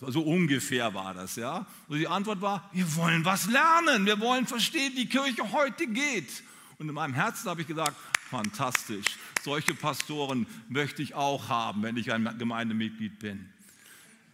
War, 0.00 0.10
so 0.10 0.22
ungefähr 0.22 0.92
war 0.92 1.14
das, 1.14 1.36
ja. 1.36 1.64
Und 1.86 1.98
die 1.98 2.08
Antwort 2.08 2.40
war, 2.40 2.68
wir 2.72 2.96
wollen 2.96 3.24
was 3.24 3.46
lernen, 3.46 4.06
wir 4.06 4.18
wollen 4.20 4.46
verstehen, 4.46 4.92
wie 4.96 5.06
Kirche 5.06 5.52
heute 5.52 5.86
geht. 5.86 6.42
Und 6.78 6.88
in 6.88 6.94
meinem 6.94 7.14
Herzen 7.14 7.48
habe 7.48 7.60
ich 7.62 7.66
gesagt, 7.66 7.96
fantastisch, 8.28 9.06
solche 9.42 9.74
Pastoren 9.74 10.46
möchte 10.68 11.02
ich 11.02 11.14
auch 11.14 11.48
haben, 11.48 11.82
wenn 11.82 11.96
ich 11.96 12.12
ein 12.12 12.36
Gemeindemitglied 12.38 13.18
bin. 13.18 13.48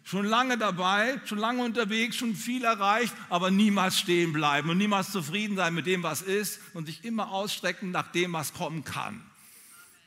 Schon 0.05 0.27
lange 0.27 0.59
dabei, 0.59 1.19
schon 1.25 1.39
lange 1.39 1.65
unterwegs, 1.65 2.17
schon 2.17 2.35
viel 2.35 2.65
erreicht, 2.65 3.15
aber 3.31 3.51
niemals 3.51 3.99
stehen 3.99 4.35
bleiben 4.35 4.69
und 4.69 4.77
niemals 4.77 5.11
zufrieden 5.11 5.57
sein 5.57 5.73
mit 5.73 5.87
dem, 5.87 6.03
was 6.03 6.21
ist 6.21 6.61
und 6.75 6.87
sich 6.87 7.05
immer 7.05 7.31
ausstrecken 7.31 7.91
nach 7.91 8.13
dem, 8.13 8.35
was 8.35 8.53
kommen 8.53 8.85
kann. 8.85 9.23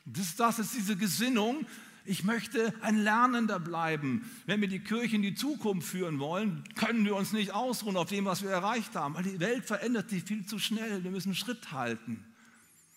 Das, 0.04 0.36
das 0.36 0.60
ist 0.60 0.74
diese 0.74 0.96
Gesinnung, 0.96 1.66
ich 2.08 2.24
möchte 2.24 2.72
ein 2.80 2.96
Lernender 2.96 3.60
bleiben. 3.60 4.30
Wenn 4.46 4.62
wir 4.62 4.68
die 4.68 4.78
Kirche 4.78 5.16
in 5.16 5.22
die 5.22 5.34
Zukunft 5.34 5.88
führen 5.88 6.20
wollen, 6.20 6.64
können 6.76 7.04
wir 7.04 7.14
uns 7.14 7.32
nicht 7.32 7.52
ausruhen 7.52 7.98
auf 7.98 8.08
dem, 8.08 8.24
was 8.24 8.42
wir 8.42 8.50
erreicht 8.50 8.94
haben, 8.94 9.14
weil 9.14 9.24
die 9.24 9.40
Welt 9.40 9.66
verändert 9.66 10.08
sich 10.08 10.22
viel 10.22 10.46
zu 10.46 10.58
schnell. 10.58 11.04
Wir 11.04 11.10
müssen 11.10 11.34
Schritt 11.34 11.72
halten. 11.72 12.24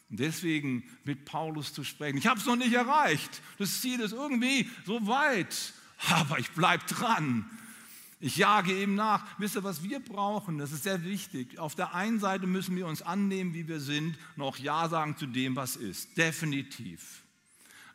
Deswegen 0.07 0.83
mit 1.03 1.25
Paulus 1.25 1.73
zu 1.73 1.83
sprechen. 1.83 2.17
Ich 2.17 2.27
habe 2.27 2.39
es 2.39 2.45
noch 2.45 2.55
nicht 2.55 2.73
erreicht. 2.73 3.41
Das 3.57 3.81
Ziel 3.81 3.99
ist 3.99 4.13
irgendwie 4.13 4.69
so 4.85 5.05
weit, 5.07 5.73
aber 6.09 6.39
ich 6.39 6.51
bleibe 6.51 6.83
dran. 6.85 7.45
Ich 8.19 8.37
jage 8.37 8.79
ihm 8.83 8.93
nach. 8.93 9.25
Wisst 9.39 9.55
ihr, 9.55 9.63
was 9.63 9.81
wir 9.81 9.99
brauchen? 9.99 10.59
Das 10.59 10.71
ist 10.71 10.83
sehr 10.83 11.03
wichtig. 11.03 11.57
Auf 11.57 11.73
der 11.73 11.95
einen 11.95 12.19
Seite 12.19 12.45
müssen 12.45 12.75
wir 12.75 12.85
uns 12.85 13.01
annehmen, 13.01 13.55
wie 13.55 13.67
wir 13.67 13.79
sind, 13.79 14.17
auch 14.37 14.57
Ja 14.57 14.87
sagen 14.89 15.17
zu 15.17 15.25
dem, 15.25 15.55
was 15.55 15.75
ist. 15.75 16.15
Definitiv. 16.17 17.23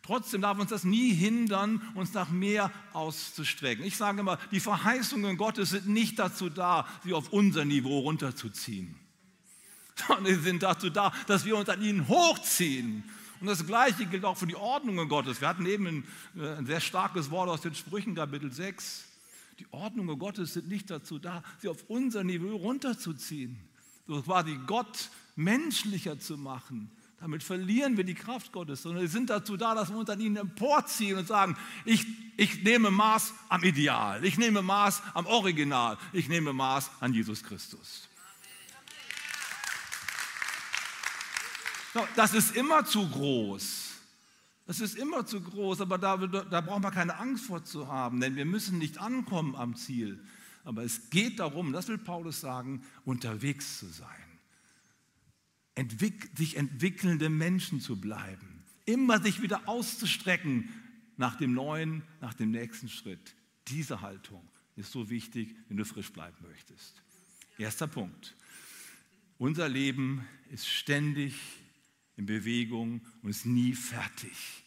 Trotzdem 0.02 0.40
darf 0.40 0.58
uns 0.58 0.70
das 0.70 0.84
nie 0.84 1.12
hindern, 1.12 1.82
uns 1.94 2.12
nach 2.12 2.30
mehr 2.30 2.72
auszustrecken. 2.92 3.84
Ich 3.84 3.96
sage 3.96 4.20
immer, 4.20 4.38
die 4.52 4.60
Verheißungen 4.60 5.36
Gottes 5.36 5.70
sind 5.70 5.88
nicht 5.88 6.18
dazu 6.18 6.48
da, 6.48 6.86
sie 7.04 7.12
auf 7.12 7.32
unser 7.32 7.64
Niveau 7.64 8.00
runterzuziehen, 8.00 8.94
sondern 9.94 10.26
sie 10.26 10.42
sind 10.42 10.62
dazu 10.62 10.90
da, 10.90 11.12
dass 11.26 11.44
wir 11.44 11.56
uns 11.56 11.68
an 11.68 11.82
ihnen 11.82 12.06
hochziehen. 12.06 13.02
Und 13.40 13.46
das 13.46 13.66
Gleiche 13.66 14.06
gilt 14.06 14.24
auch 14.24 14.36
für 14.36 14.46
die 14.46 14.56
Ordnungen 14.56 15.08
Gottes. 15.08 15.40
Wir 15.40 15.48
hatten 15.48 15.66
eben 15.66 15.86
ein, 15.86 16.04
äh, 16.36 16.56
ein 16.56 16.66
sehr 16.66 16.80
starkes 16.80 17.30
Wort 17.30 17.48
aus 17.48 17.60
den 17.60 17.74
Sprüchen, 17.74 18.14
Kapitel 18.14 18.52
6. 18.52 19.04
Die 19.58 19.66
Ordnungen 19.70 20.18
Gottes 20.18 20.54
sind 20.54 20.68
nicht 20.68 20.90
dazu 20.90 21.18
da, 21.18 21.42
sie 21.60 21.68
auf 21.68 21.84
unser 21.88 22.24
Niveau 22.24 22.56
runterzuziehen, 22.56 23.58
so 24.06 24.20
quasi 24.22 24.58
Gott 24.66 25.10
menschlicher 25.34 26.18
zu 26.18 26.36
machen, 26.36 26.90
damit 27.20 27.42
verlieren 27.42 27.96
wir 27.96 28.04
die 28.04 28.14
Kraft 28.14 28.52
Gottes, 28.52 28.82
sondern 28.82 29.02
sie 29.02 29.12
sind 29.12 29.30
dazu 29.30 29.56
da, 29.56 29.74
dass 29.74 29.88
wir 29.88 29.96
uns 29.96 30.10
an 30.10 30.20
ihnen 30.20 30.36
emporziehen 30.36 31.16
und 31.16 31.26
sagen, 31.26 31.56
ich, 31.84 32.04
ich 32.36 32.62
nehme 32.62 32.90
Maß 32.90 33.32
am 33.48 33.64
Ideal, 33.64 34.22
ich 34.24 34.36
nehme 34.36 34.60
Maß 34.60 35.02
am 35.14 35.26
Original, 35.26 35.96
ich 36.12 36.28
nehme 36.28 36.52
Maß 36.52 36.90
an 37.00 37.14
Jesus 37.14 37.42
Christus. 37.42 38.05
Das 42.14 42.34
ist 42.34 42.56
immer 42.56 42.84
zu 42.84 43.08
groß. 43.08 43.92
Das 44.66 44.80
ist 44.80 44.96
immer 44.96 45.24
zu 45.24 45.40
groß, 45.40 45.80
aber 45.80 45.98
da, 45.98 46.16
da 46.16 46.60
braucht 46.60 46.82
man 46.82 46.92
keine 46.92 47.16
Angst 47.18 47.46
vor 47.46 47.64
zu 47.64 47.86
haben, 47.86 48.20
denn 48.20 48.34
wir 48.34 48.44
müssen 48.44 48.78
nicht 48.78 48.98
ankommen 48.98 49.54
am 49.54 49.76
Ziel. 49.76 50.18
Aber 50.64 50.82
es 50.82 51.10
geht 51.10 51.38
darum, 51.38 51.72
das 51.72 51.86
will 51.86 51.98
Paulus 51.98 52.40
sagen, 52.40 52.84
unterwegs 53.04 53.78
zu 53.78 53.86
sein 53.86 54.26
entwick 55.76 56.30
sich 56.36 56.56
entwickelnde 56.56 57.28
Menschen 57.28 57.80
zu 57.80 58.00
bleiben. 58.00 58.64
Immer 58.86 59.20
sich 59.20 59.42
wieder 59.42 59.68
auszustrecken 59.68 60.68
nach 61.16 61.36
dem 61.36 61.52
neuen, 61.54 62.02
nach 62.20 62.34
dem 62.34 62.50
nächsten 62.50 62.88
Schritt. 62.88 63.36
Diese 63.68 64.00
Haltung 64.00 64.48
ist 64.74 64.90
so 64.90 65.08
wichtig, 65.10 65.54
wenn 65.68 65.76
du 65.76 65.84
frisch 65.84 66.12
bleiben 66.12 66.36
möchtest. 66.48 67.02
Erster 67.58 67.86
Punkt. 67.86 68.34
Unser 69.38 69.68
Leben 69.68 70.26
ist 70.50 70.66
ständig 70.66 71.34
in 72.16 72.26
Bewegung 72.26 73.00
und 73.22 73.30
ist 73.30 73.46
nie 73.46 73.74
fertig. 73.74 74.64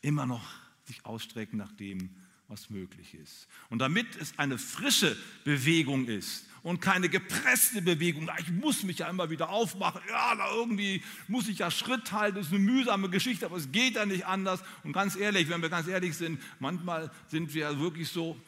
Immer 0.00 0.26
noch 0.26 0.48
sich 0.84 1.04
ausstrecken 1.04 1.58
nach 1.58 1.72
dem, 1.72 2.10
was 2.48 2.70
möglich 2.70 3.14
ist. 3.14 3.48
Und 3.70 3.78
damit 3.78 4.06
es 4.20 4.38
eine 4.38 4.58
frische 4.58 5.16
Bewegung 5.44 6.06
ist 6.06 6.46
und 6.62 6.80
keine 6.80 7.08
gepresste 7.08 7.80
Bewegung, 7.80 8.30
ich 8.38 8.50
muss 8.50 8.82
mich 8.82 8.98
ja 8.98 9.08
immer 9.08 9.30
wieder 9.30 9.48
aufmachen, 9.48 10.02
ja, 10.08 10.34
da 10.34 10.52
irgendwie 10.52 11.02
muss 11.28 11.48
ich 11.48 11.58
ja 11.58 11.70
Schritt 11.70 12.12
halten, 12.12 12.36
das 12.36 12.46
ist 12.48 12.52
eine 12.52 12.62
mühsame 12.62 13.08
Geschichte, 13.08 13.46
aber 13.46 13.56
es 13.56 13.72
geht 13.72 13.94
ja 13.94 14.04
nicht 14.04 14.26
anders. 14.26 14.62
Und 14.84 14.92
ganz 14.92 15.16
ehrlich, 15.16 15.48
wenn 15.48 15.62
wir 15.62 15.70
ganz 15.70 15.88
ehrlich 15.88 16.16
sind, 16.16 16.40
manchmal 16.60 17.10
sind 17.28 17.54
wir 17.54 17.80
wirklich 17.80 18.08
so, 18.08 18.38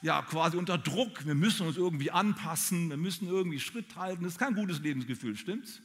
ja, 0.00 0.22
quasi 0.22 0.56
unter 0.56 0.78
Druck, 0.78 1.24
wir 1.26 1.34
müssen 1.34 1.66
uns 1.66 1.76
irgendwie 1.76 2.10
anpassen, 2.10 2.88
wir 2.88 2.96
müssen 2.96 3.28
irgendwie 3.28 3.60
Schritt 3.60 3.96
halten, 3.96 4.24
das 4.24 4.32
ist 4.32 4.38
kein 4.38 4.54
gutes 4.54 4.80
Lebensgefühl, 4.80 5.36
stimmt's? 5.36 5.80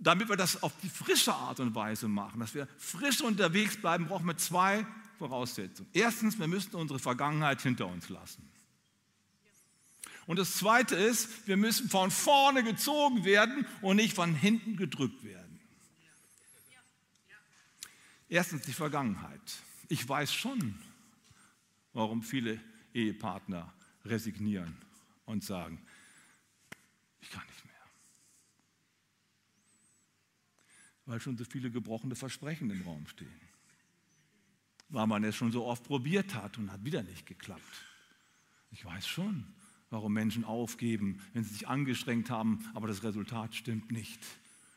Damit 0.00 0.28
wir 0.28 0.36
das 0.36 0.62
auf 0.62 0.72
die 0.82 0.88
frische 0.88 1.32
Art 1.32 1.60
und 1.60 1.74
Weise 1.74 2.08
machen, 2.08 2.40
dass 2.40 2.54
wir 2.54 2.66
frisch 2.78 3.20
unterwegs 3.20 3.76
bleiben, 3.76 4.06
brauchen 4.06 4.26
wir 4.26 4.36
zwei 4.36 4.86
Voraussetzung. 5.18 5.86
Erstens, 5.92 6.38
wir 6.38 6.48
müssen 6.48 6.74
unsere 6.74 6.98
Vergangenheit 6.98 7.60
hinter 7.60 7.86
uns 7.86 8.08
lassen. 8.08 8.50
Und 10.26 10.38
das 10.38 10.54
Zweite 10.54 10.96
ist, 10.96 11.46
wir 11.46 11.56
müssen 11.56 11.90
von 11.90 12.10
vorne 12.10 12.62
gezogen 12.62 13.24
werden 13.24 13.66
und 13.82 13.96
nicht 13.96 14.14
von 14.14 14.34
hinten 14.34 14.76
gedrückt 14.76 15.22
werden. 15.24 15.60
Erstens 18.28 18.62
die 18.62 18.72
Vergangenheit. 18.72 19.40
Ich 19.88 20.08
weiß 20.08 20.32
schon, 20.32 20.78
warum 21.92 22.22
viele 22.22 22.60
Ehepartner 22.94 23.72
resignieren 24.04 24.76
und 25.26 25.44
sagen, 25.44 25.84
ich 27.20 27.30
kann 27.30 27.44
nicht 27.46 27.64
mehr. 27.64 27.74
Weil 31.10 31.20
schon 31.20 31.36
so 31.36 31.44
viele 31.44 31.70
gebrochene 31.70 32.14
Versprechen 32.14 32.70
im 32.70 32.82
Raum 32.82 33.06
stehen 33.06 33.50
weil 34.90 35.06
man 35.06 35.24
es 35.24 35.36
schon 35.36 35.52
so 35.52 35.64
oft 35.64 35.84
probiert 35.84 36.34
hat 36.34 36.58
und 36.58 36.70
hat 36.70 36.84
wieder 36.84 37.02
nicht 37.02 37.26
geklappt. 37.26 37.84
Ich 38.72 38.84
weiß 38.84 39.06
schon, 39.06 39.46
warum 39.88 40.12
Menschen 40.12 40.44
aufgeben, 40.44 41.20
wenn 41.32 41.44
sie 41.44 41.52
sich 41.52 41.68
angestrengt 41.68 42.30
haben, 42.30 42.64
aber 42.74 42.88
das 42.88 43.02
Resultat 43.02 43.54
stimmt 43.54 43.90
nicht. 43.90 44.20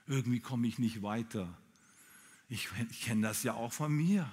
Irgendwie 0.08 0.40
komme 0.40 0.68
ich 0.68 0.80
nicht 0.80 1.02
weiter. 1.02 1.58
Ich, 2.50 2.70
ich 2.92 3.02
kenne 3.02 3.22
das 3.22 3.44
ja 3.44 3.54
auch 3.54 3.74
von 3.74 3.92
mir. 3.92 4.32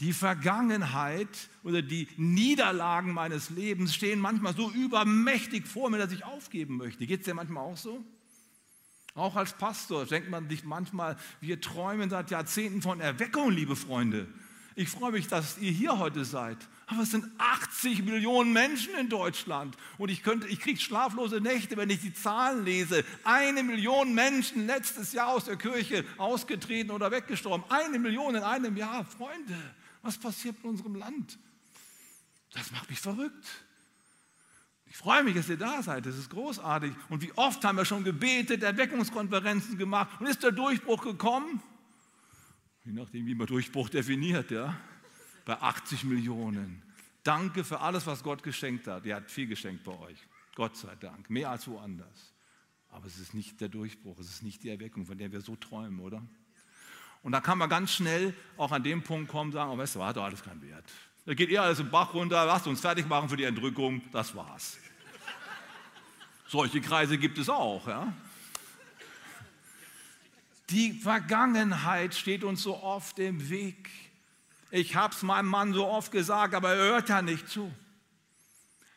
Die 0.00 0.12
Vergangenheit 0.12 1.48
oder 1.62 1.82
die 1.82 2.08
Niederlagen 2.16 3.12
meines 3.12 3.50
Lebens 3.50 3.94
stehen 3.94 4.18
manchmal 4.18 4.54
so 4.54 4.70
übermächtig 4.70 5.66
vor 5.66 5.90
mir, 5.90 5.98
dass 5.98 6.12
ich 6.12 6.24
aufgeben 6.24 6.76
möchte. 6.76 7.06
Geht 7.06 7.20
es 7.20 7.26
dir 7.26 7.34
manchmal 7.34 7.64
auch 7.64 7.76
so? 7.76 8.04
Auch 9.14 9.36
als 9.36 9.52
Pastor 9.52 10.06
denkt 10.06 10.30
man 10.30 10.48
sich 10.48 10.64
manchmal, 10.64 11.16
wir 11.40 11.60
träumen 11.60 12.08
seit 12.08 12.30
Jahrzehnten 12.30 12.80
von 12.80 13.00
Erweckung, 13.00 13.50
liebe 13.50 13.76
Freunde. 13.76 14.26
Ich 14.74 14.88
freue 14.88 15.12
mich, 15.12 15.28
dass 15.28 15.58
ihr 15.58 15.70
hier 15.70 15.98
heute 15.98 16.24
seid. 16.24 16.56
Aber 16.86 17.02
es 17.02 17.10
sind 17.10 17.26
80 17.36 18.04
Millionen 18.04 18.54
Menschen 18.54 18.94
in 18.94 19.10
Deutschland. 19.10 19.76
Und 19.98 20.10
ich, 20.10 20.22
ich 20.48 20.60
kriege 20.60 20.80
schlaflose 20.80 21.40
Nächte, 21.40 21.76
wenn 21.76 21.90
ich 21.90 22.00
die 22.00 22.14
Zahlen 22.14 22.64
lese. 22.64 23.04
Eine 23.24 23.62
Million 23.62 24.14
Menschen 24.14 24.66
letztes 24.66 25.12
Jahr 25.12 25.28
aus 25.28 25.44
der 25.44 25.56
Kirche 25.56 26.06
ausgetreten 26.16 26.90
oder 26.90 27.10
weggestorben. 27.10 27.64
Eine 27.70 27.98
Million 27.98 28.34
in 28.34 28.42
einem 28.42 28.76
Jahr. 28.76 29.04
Freunde, 29.04 29.56
was 30.00 30.16
passiert 30.16 30.56
in 30.62 30.70
unserem 30.70 30.94
Land? 30.94 31.38
Das 32.54 32.70
macht 32.70 32.88
mich 32.88 33.00
verrückt. 33.00 33.61
Ich 34.92 34.98
freue 34.98 35.24
mich, 35.24 35.34
dass 35.34 35.48
ihr 35.48 35.56
da 35.56 35.82
seid. 35.82 36.04
Das 36.04 36.18
ist 36.18 36.28
großartig. 36.28 36.92
Und 37.08 37.22
wie 37.22 37.32
oft 37.32 37.64
haben 37.64 37.78
wir 37.78 37.86
schon 37.86 38.04
gebetet, 38.04 38.62
Erweckungskonferenzen 38.62 39.78
gemacht. 39.78 40.20
Und 40.20 40.26
ist 40.26 40.42
der 40.42 40.52
Durchbruch 40.52 41.02
gekommen? 41.02 41.62
Je 42.84 42.92
nachdem, 42.92 43.24
wie 43.24 43.34
man 43.34 43.46
Durchbruch 43.46 43.88
definiert, 43.88 44.50
ja. 44.50 44.76
Bei 45.46 45.58
80 45.58 46.04
Millionen. 46.04 46.82
Danke 47.22 47.64
für 47.64 47.80
alles, 47.80 48.06
was 48.06 48.22
Gott 48.22 48.42
geschenkt 48.42 48.86
hat. 48.86 49.06
Er 49.06 49.16
hat 49.16 49.30
viel 49.30 49.46
geschenkt 49.46 49.82
bei 49.82 49.98
euch. 49.98 50.18
Gott 50.56 50.76
sei 50.76 50.94
Dank. 50.96 51.30
Mehr 51.30 51.48
als 51.48 51.66
woanders. 51.68 52.34
Aber 52.90 53.06
es 53.06 53.18
ist 53.18 53.32
nicht 53.32 53.62
der 53.62 53.70
Durchbruch, 53.70 54.18
es 54.18 54.28
ist 54.28 54.42
nicht 54.42 54.62
die 54.62 54.68
Erweckung, 54.68 55.06
von 55.06 55.16
der 55.16 55.32
wir 55.32 55.40
so 55.40 55.56
träumen, 55.56 56.00
oder? 56.00 56.22
Und 57.22 57.32
da 57.32 57.40
kann 57.40 57.56
man 57.56 57.70
ganz 57.70 57.92
schnell 57.92 58.34
auch 58.58 58.72
an 58.72 58.82
dem 58.82 59.02
Punkt 59.02 59.30
kommen 59.30 59.52
sagen, 59.52 59.70
oh, 59.70 59.78
weißt 59.78 59.96
du, 59.96 60.04
hat 60.04 60.18
doch 60.18 60.24
alles 60.24 60.42
keinen 60.42 60.60
Wert. 60.60 60.84
Da 61.24 61.32
geht 61.32 61.48
eher 61.48 61.62
alles 61.62 61.78
im 61.78 61.88
Bach 61.88 62.12
runter, 62.12 62.44
lasst 62.44 62.66
uns 62.66 62.82
fertig 62.82 63.08
machen 63.08 63.30
für 63.30 63.38
die 63.38 63.44
Entrückung, 63.44 64.02
das 64.12 64.34
war's. 64.34 64.76
Solche 66.52 66.82
Kreise 66.82 67.16
gibt 67.16 67.38
es 67.38 67.48
auch, 67.48 67.88
ja. 67.88 68.12
Die 70.68 70.92
Vergangenheit 70.92 72.14
steht 72.14 72.44
uns 72.44 72.62
so 72.62 72.76
oft 72.82 73.18
im 73.18 73.48
Weg. 73.48 73.88
Ich 74.70 74.94
habe 74.94 75.14
es 75.14 75.22
meinem 75.22 75.48
Mann 75.48 75.72
so 75.72 75.88
oft 75.88 76.12
gesagt, 76.12 76.54
aber 76.54 76.74
er 76.74 76.92
hört 76.92 77.08
ja 77.08 77.22
nicht 77.22 77.48
zu. 77.48 77.72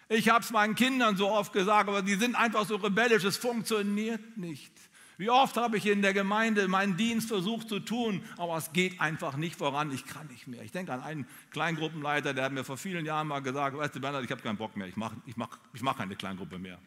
Ich 0.09 0.27
habe 0.27 0.43
es 0.43 0.51
meinen 0.51 0.75
Kindern 0.75 1.15
so 1.15 1.29
oft 1.31 1.53
gesagt, 1.53 1.87
aber 1.87 2.01
die 2.01 2.15
sind 2.15 2.35
einfach 2.35 2.65
so 2.65 2.75
rebellisch, 2.75 3.23
es 3.23 3.37
funktioniert 3.37 4.35
nicht. 4.35 4.73
Wie 5.17 5.29
oft 5.29 5.55
habe 5.55 5.77
ich 5.77 5.85
in 5.85 6.01
der 6.01 6.13
Gemeinde 6.13 6.67
meinen 6.67 6.97
Dienst 6.97 7.29
versucht 7.29 7.69
zu 7.69 7.79
tun, 7.79 8.21
aber 8.35 8.57
es 8.57 8.73
geht 8.73 8.99
einfach 8.99 9.37
nicht 9.37 9.55
voran, 9.55 9.93
ich 9.93 10.05
kann 10.05 10.27
nicht 10.27 10.45
mehr. 10.47 10.61
Ich 10.63 10.73
denke 10.73 10.91
an 10.91 11.01
einen 11.01 11.25
Kleingruppenleiter, 11.51 12.33
der 12.33 12.43
hat 12.43 12.51
mir 12.51 12.65
vor 12.65 12.75
vielen 12.75 13.05
Jahren 13.05 13.29
mal 13.29 13.39
gesagt, 13.39 13.77
weißt 13.77 13.95
du 13.95 14.01
Bernhard, 14.01 14.25
ich 14.25 14.31
habe 14.31 14.41
keinen 14.41 14.57
Bock 14.57 14.75
mehr, 14.75 14.87
ich 14.87 14.97
mache 14.97 15.15
ich 15.25 15.37
mach, 15.37 15.57
ich 15.73 15.81
mach 15.81 15.95
keine 15.95 16.17
Kleingruppe 16.17 16.59
mehr. 16.59 16.79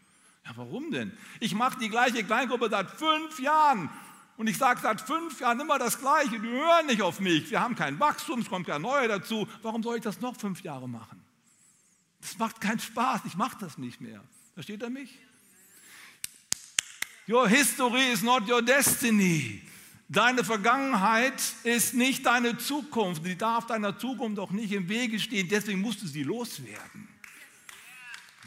Ja, 0.49 0.57
warum 0.57 0.91
denn? 0.91 1.13
Ich 1.41 1.55
mache 1.55 1.79
die 1.79 1.91
gleiche 1.91 2.25
Kleingruppe 2.25 2.71
seit 2.71 2.91
fünf 2.91 3.39
Jahren 3.39 3.91
und 4.39 4.47
ich 4.47 4.57
sage 4.57 4.81
seit 4.81 5.01
fünf 5.03 5.41
Jahren 5.41 5.61
immer 5.61 5.79
das 5.79 5.99
Gleiche, 5.99 6.41
die 6.41 6.49
hören 6.49 6.87
nicht 6.87 7.03
auf 7.03 7.21
mich, 7.21 7.51
wir 7.51 7.61
haben 7.61 7.75
kein 7.75 8.01
Wachstum, 8.01 8.41
es 8.41 8.49
kommt 8.49 8.67
kein 8.67 8.81
Neuer 8.81 9.09
dazu, 9.09 9.47
warum 9.63 9.83
soll 9.83 9.97
ich 9.97 10.03
das 10.03 10.21
noch 10.23 10.37
fünf 10.37 10.63
Jahre 10.63 10.89
machen? 10.89 11.23
Das 12.23 12.39
macht 12.39 12.63
keinen 12.63 12.81
Spaß, 12.81 13.23
ich 13.27 13.37
mache 13.37 13.59
das 13.61 13.77
nicht 13.77 14.01
mehr. 14.01 14.25
Versteht 14.55 14.83
er 14.83 14.89
mich? 14.89 15.19
Your 17.29 17.47
history 17.47 18.11
is 18.11 18.23
not 18.23 18.49
your 18.49 18.63
destiny. 18.63 19.63
Deine 20.09 20.43
Vergangenheit 20.43 21.35
ist 21.65 21.93
nicht 21.93 22.25
deine 22.25 22.57
Zukunft. 22.57 23.27
Die 23.27 23.37
darf 23.37 23.67
deiner 23.67 23.99
Zukunft 23.99 24.39
auch 24.39 24.51
nicht 24.51 24.73
im 24.73 24.89
Wege 24.89 25.21
stehen. 25.21 25.47
Deswegen 25.47 25.83
musst 25.83 26.01
du 26.01 26.07
sie 26.07 26.23
loswerden. 26.23 27.07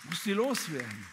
Du 0.01 0.10
musst 0.10 0.24
sie 0.24 0.34
loswerden. 0.34 1.05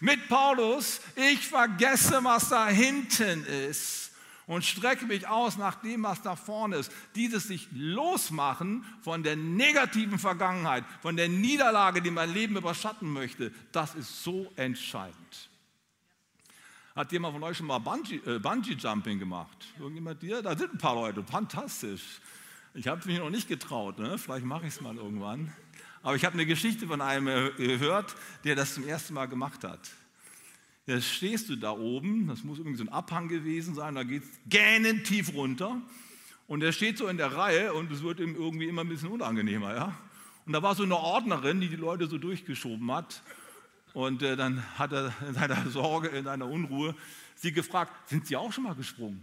Mit 0.00 0.28
Paulus, 0.28 1.00
ich 1.16 1.46
vergesse, 1.46 2.22
was 2.22 2.48
da 2.50 2.68
hinten 2.68 3.44
ist 3.44 4.12
und 4.46 4.64
strecke 4.64 5.06
mich 5.06 5.26
aus 5.28 5.56
nach 5.56 5.76
dem, 5.76 6.02
was 6.02 6.22
da 6.22 6.34
vorne 6.34 6.76
ist. 6.76 6.90
Dieses 7.14 7.44
sich 7.44 7.68
losmachen 7.72 8.84
von 9.02 9.22
der 9.22 9.36
negativen 9.36 10.18
Vergangenheit, 10.18 10.84
von 11.02 11.16
der 11.16 11.28
Niederlage, 11.28 12.00
die 12.00 12.10
mein 12.10 12.32
Leben 12.32 12.56
überschatten 12.56 13.12
möchte, 13.12 13.52
das 13.72 13.94
ist 13.94 14.24
so 14.24 14.50
entscheidend. 14.56 15.50
Hat 16.96 17.12
jemand 17.12 17.34
von 17.34 17.42
euch 17.44 17.58
schon 17.58 17.66
mal 17.66 17.78
Bungee, 17.78 18.20
äh, 18.26 18.38
Bungee 18.38 18.72
Jumping 18.72 19.18
gemacht? 19.18 19.66
Irgendjemand 19.78 20.20
hier? 20.20 20.42
Da 20.42 20.56
sind 20.56 20.74
ein 20.74 20.78
paar 20.78 20.94
Leute, 20.94 21.22
fantastisch. 21.22 22.20
Ich 22.74 22.88
habe 22.88 23.06
mich 23.06 23.18
noch 23.18 23.30
nicht 23.30 23.48
getraut, 23.48 23.98
ne? 23.98 24.18
vielleicht 24.18 24.44
mache 24.44 24.66
ich 24.66 24.74
es 24.74 24.80
mal 24.80 24.96
irgendwann. 24.96 25.52
Aber 26.08 26.16
ich 26.16 26.24
habe 26.24 26.32
eine 26.32 26.46
Geschichte 26.46 26.86
von 26.86 27.02
einem 27.02 27.28
äh, 27.28 27.50
gehört, 27.58 28.16
der 28.42 28.54
das 28.54 28.72
zum 28.72 28.88
ersten 28.88 29.12
Mal 29.12 29.26
gemacht 29.26 29.62
hat. 29.62 29.90
Da 30.86 30.98
stehst 31.02 31.50
du 31.50 31.56
da 31.56 31.72
oben, 31.72 32.28
das 32.28 32.44
muss 32.44 32.56
irgendwie 32.56 32.78
so 32.78 32.84
ein 32.84 32.88
Abhang 32.88 33.28
gewesen 33.28 33.74
sein, 33.74 33.94
da 33.94 34.04
geht 34.04 34.22
es 34.22 34.30
gähnend 34.48 35.04
tief 35.04 35.34
runter. 35.34 35.82
Und 36.46 36.62
er 36.62 36.72
steht 36.72 36.96
so 36.96 37.08
in 37.08 37.18
der 37.18 37.34
Reihe 37.34 37.74
und 37.74 37.92
es 37.92 38.02
wird 38.02 38.20
ihm 38.20 38.34
irgendwie 38.34 38.68
immer 38.68 38.84
ein 38.84 38.88
bisschen 38.88 39.10
unangenehmer. 39.10 39.74
Ja? 39.74 39.98
Und 40.46 40.54
da 40.54 40.62
war 40.62 40.74
so 40.74 40.82
eine 40.82 40.96
Ordnerin, 40.96 41.60
die 41.60 41.68
die 41.68 41.76
Leute 41.76 42.06
so 42.06 42.16
durchgeschoben 42.16 42.90
hat. 42.90 43.22
Und 43.92 44.22
äh, 44.22 44.34
dann 44.34 44.64
hat 44.78 44.92
er 44.92 45.12
in 45.28 45.34
seiner 45.34 45.68
Sorge, 45.68 46.08
in 46.08 46.24
seiner 46.24 46.48
Unruhe 46.48 46.94
sie 47.34 47.52
gefragt, 47.52 48.08
sind 48.08 48.26
Sie 48.26 48.34
auch 48.34 48.50
schon 48.50 48.64
mal 48.64 48.74
gesprungen? 48.74 49.22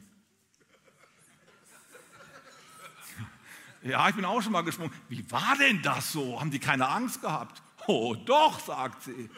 Ja, 3.86 4.10
ich 4.10 4.16
bin 4.16 4.26
auch 4.26 4.42
schon 4.42 4.52
mal 4.52 4.64
gesprungen. 4.64 4.92
Wie 5.10 5.30
war 5.32 5.56
denn 5.60 5.80
das 5.84 6.12
so? 6.12 6.40
Haben 6.40 6.50
die 6.50 6.58
keine 6.58 6.88
Angst 6.88 7.22
gehabt? 7.22 7.62
Oh, 7.86 8.16
doch, 8.16 8.60
sagt 8.60 9.04
sie. 9.04 9.30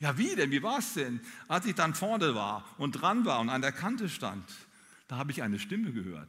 Ja, 0.00 0.18
wie 0.18 0.34
denn? 0.34 0.50
Wie 0.50 0.64
war 0.64 0.80
es 0.80 0.94
denn? 0.94 1.20
Als 1.46 1.64
ich 1.64 1.76
dann 1.76 1.94
vorne 1.94 2.34
war 2.34 2.64
und 2.76 2.92
dran 2.92 3.24
war 3.24 3.38
und 3.38 3.48
an 3.48 3.62
der 3.62 3.70
Kante 3.70 4.08
stand, 4.08 4.44
da 5.06 5.16
habe 5.16 5.30
ich 5.30 5.44
eine 5.44 5.60
Stimme 5.60 5.92
gehört. 5.92 6.28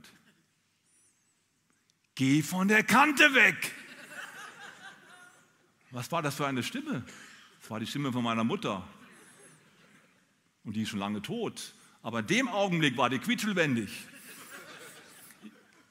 Geh 2.13 2.43
von 2.43 2.67
der 2.67 2.83
Kante 2.83 3.33
weg! 3.33 3.73
Was 5.89 6.11
war 6.11 6.21
das 6.21 6.35
für 6.35 6.45
eine 6.45 6.61
Stimme? 6.61 7.03
Das 7.61 7.71
war 7.71 7.79
die 7.79 7.87
Stimme 7.87 8.13
von 8.13 8.23
meiner 8.23 8.43
Mutter. 8.43 8.87
Und 10.63 10.75
die 10.75 10.83
ist 10.83 10.89
schon 10.89 10.99
lange 10.99 11.23
tot. 11.23 11.73
Aber 12.03 12.19
in 12.19 12.27
dem 12.27 12.47
Augenblick 12.47 12.95
war 12.95 13.09
die 13.09 13.17
quietschlebendig. 13.17 13.89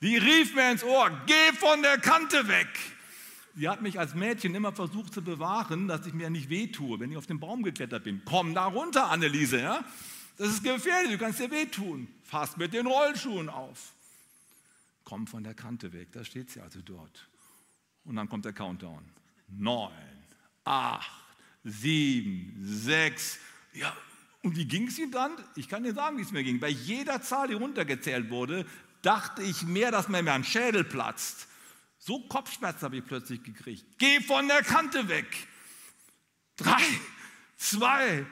Die 0.03 0.17
rief 0.17 0.55
mir 0.55 0.71
ins 0.71 0.85
Ohr, 0.85 1.11
geh 1.27 1.57
von 1.59 1.83
der 1.83 1.99
Kante 1.99 2.49
weg. 2.49 2.69
Sie 3.55 3.69
hat 3.69 3.81
mich 3.81 3.99
als 3.99 4.15
Mädchen 4.15 4.55
immer 4.55 4.73
versucht 4.73 5.15
zu 5.15 5.23
bewahren, 5.23 5.89
dass 5.89 6.07
ich 6.07 6.13
mir 6.13 6.29
nicht 6.29 6.51
wehtue, 6.51 7.01
wenn 7.01 7.11
ich 7.11 7.17
auf 7.17 7.27
den 7.27 7.41
Baum 7.41 7.63
geklettert 7.63 8.05
bin. 8.05 8.21
Komm 8.27 8.55
da 8.55 8.67
runter, 8.67 9.11
Anneliese. 9.11 9.61
Ja? 9.61 9.83
Das 10.37 10.49
ist 10.49 10.63
gefährlich, 10.63 11.13
du 11.13 11.19
kannst 11.19 11.41
dir 11.41 11.51
wehtun. 11.51 12.09
Fass 12.23 12.59
mit 12.59 12.75
den 12.75 12.87
Rollschuhen 12.87 13.49
auf. 13.49 13.95
Komm 15.05 15.27
von 15.27 15.43
der 15.43 15.55
Kante 15.55 15.93
weg, 15.93 16.09
da 16.13 16.25
steht 16.25 16.51
sie 16.51 16.61
also 16.61 16.81
dort. 16.83 17.29
Und 18.05 18.17
dann 18.17 18.29
kommt 18.29 18.45
der 18.45 18.53
Countdown. 18.53 19.05
Neun, 19.49 19.93
acht, 20.65 21.11
sieben, 21.65 22.55
sechs. 22.61 23.39
Ja, 23.73 23.97
und 24.43 24.57
wie 24.57 24.67
ging 24.67 24.89
es 24.89 24.99
ihm 24.99 25.11
dann? 25.11 25.33
Ich 25.55 25.69
kann 25.69 25.83
dir 25.83 25.95
sagen, 25.95 26.19
wie 26.19 26.23
es 26.23 26.33
mir 26.33 26.45
ging. 26.45 26.61
Bei 26.61 26.69
jeder 26.69 27.23
Zahl, 27.23 27.49
die 27.49 27.55
runtergezählt 27.55 28.31
wurde, 28.31 28.67
dachte 29.07 29.43
ich 29.43 29.63
mehr, 29.63 29.91
dass 29.91 30.09
mir 30.09 30.23
mein 30.23 30.45
Schädel 30.45 30.85
platzt. 30.85 31.47
So 31.99 32.21
Kopfschmerzen 32.29 32.83
habe 32.83 32.97
ich 32.97 33.07
plötzlich 33.07 33.43
gekriegt. 33.43 33.85
Geh 33.99 34.21
von 34.21 34.49
der 34.49 34.63
Kante 34.63 35.09
weg. 35.09 35.27
Drei, 36.57 36.83
zwei, 37.57 38.27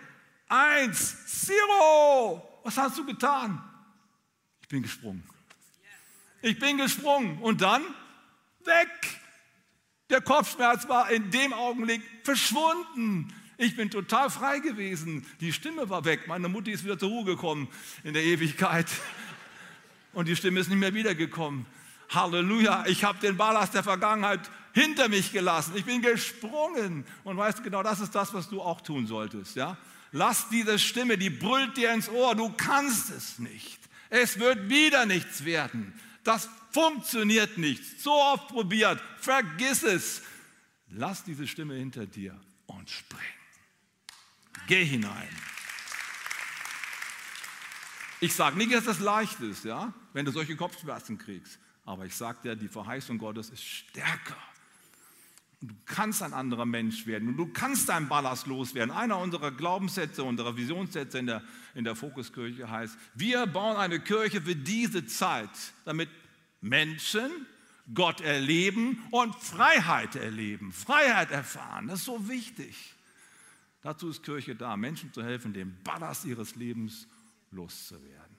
eins, 0.48 1.44
zero. 1.44 2.60
Was 2.64 2.76
hast 2.76 2.98
du 2.98 3.06
getan? 3.06 3.62
Ich 4.62 4.68
bin 4.68 4.82
gesprungen. 4.82 5.22
Ich 6.42 6.58
bin 6.58 6.78
gesprungen 6.78 7.38
und 7.38 7.60
dann 7.60 7.82
weg. 8.64 9.20
Der 10.10 10.20
Kopfschmerz 10.20 10.88
war 10.88 11.10
in 11.10 11.30
dem 11.30 11.52
Augenblick 11.52 12.02
verschwunden. 12.24 13.32
Ich 13.56 13.76
bin 13.76 13.90
total 13.90 14.30
frei 14.30 14.58
gewesen. 14.58 15.24
Die 15.40 15.52
Stimme 15.52 15.88
war 15.88 16.04
weg. 16.04 16.26
Meine 16.26 16.48
Mutti 16.48 16.72
ist 16.72 16.84
wieder 16.84 16.98
zur 16.98 17.10
Ruhe 17.10 17.24
gekommen 17.24 17.68
in 18.02 18.12
der 18.12 18.24
Ewigkeit. 18.24 18.88
Und 20.14 20.29
die 20.29 20.37
Stimme 20.37 20.61
ist 20.61 20.68
nicht 20.68 20.79
mehr 20.79 20.94
wiedergekommen. 20.94 21.66
Halleluja, 22.11 22.85
ich 22.87 23.05
habe 23.05 23.18
den 23.18 23.37
Ballast 23.37 23.74
der 23.74 23.83
Vergangenheit 23.83 24.40
hinter 24.72 25.09
mich 25.09 25.33
gelassen. 25.33 25.72
Ich 25.77 25.85
bin 25.85 26.03
gesprungen. 26.03 27.05
Und 27.24 27.37
weißt 27.37 27.59
du, 27.59 27.62
genau 27.62 27.83
das 27.83 28.00
ist 28.00 28.14
das, 28.14 28.35
was 28.35 28.48
du 28.48 28.61
auch 28.62 28.81
tun 28.81 29.07
solltest. 29.07 29.57
Ja? 29.57 29.77
Lass 30.12 30.48
diese 30.48 30.79
Stimme, 30.79 31.18
die 31.18 31.31
brüllt 31.31 31.77
dir 31.77 31.92
ins 31.92 32.09
Ohr, 32.09 32.35
du 32.35 32.50
kannst 32.50 33.11
es 33.11 33.38
nicht. 33.38 33.81
Es 34.11 34.38
wird 34.38 34.68
wieder 34.68 35.07
nichts 35.07 35.44
werden. 35.44 35.92
Das 36.22 36.48
funktioniert 36.70 37.59
nicht. 37.59 38.00
So 38.00 38.12
oft 38.12 38.48
probiert. 38.48 39.00
Vergiss 39.18 39.83
es. 39.83 40.22
Lass 40.90 41.24
diese 41.24 41.46
Stimme 41.48 41.74
hinter 41.74 42.07
dir 42.07 42.38
und 42.66 42.88
spring. 42.88 43.20
Geh 44.66 44.85
hinein. 44.85 45.29
Ich 48.24 48.34
sage 48.34 48.56
nicht, 48.56 48.72
dass 48.72 48.84
das 48.84 49.00
leicht 49.00 49.38
ist, 49.40 49.66
ja, 49.66 49.92
wenn 50.14 50.24
du 50.24 50.32
solche 50.32 50.56
Kopfschmerzen 50.56 51.18
kriegst. 51.18 51.58
Aber 51.84 52.06
ich 52.06 52.14
sage 52.14 52.38
dir, 52.42 52.56
die 52.56 52.68
Verheißung 52.68 53.18
Gottes 53.18 53.50
ist 53.50 53.62
stärker. 53.62 54.38
Du 55.60 55.74
kannst 55.84 56.22
ein 56.22 56.32
anderer 56.32 56.64
Mensch 56.64 57.06
werden 57.06 57.28
und 57.28 57.37
du 57.37 57.52
kannst 57.52 57.90
deinen 57.90 58.08
Ballast 58.08 58.46
loswerden. 58.46 58.94
Einer 58.94 59.18
unserer 59.18 59.50
Glaubenssätze, 59.50 60.24
unserer 60.24 60.56
Visionssätze 60.56 61.18
in 61.18 61.26
der, 61.26 61.42
in 61.74 61.84
der 61.84 61.94
Fokuskirche 61.94 62.70
heißt, 62.70 62.96
wir 63.12 63.46
bauen 63.46 63.76
eine 63.76 64.00
Kirche 64.00 64.40
für 64.40 64.56
diese 64.56 65.04
Zeit, 65.04 65.50
damit 65.84 66.08
Menschen 66.62 67.30
Gott 67.92 68.22
erleben 68.22 69.02
und 69.10 69.34
Freiheit 69.34 70.16
erleben, 70.16 70.72
Freiheit 70.72 71.30
erfahren. 71.30 71.88
Das 71.88 71.98
ist 71.98 72.06
so 72.06 72.26
wichtig. 72.26 72.94
Dazu 73.82 74.08
ist 74.08 74.22
Kirche 74.22 74.54
da, 74.54 74.78
Menschen 74.78 75.12
zu 75.12 75.22
helfen, 75.22 75.52
den 75.52 75.76
Ballast 75.84 76.24
ihres 76.24 76.54
Lebens 76.54 77.06
loszuwerden. 77.54 78.36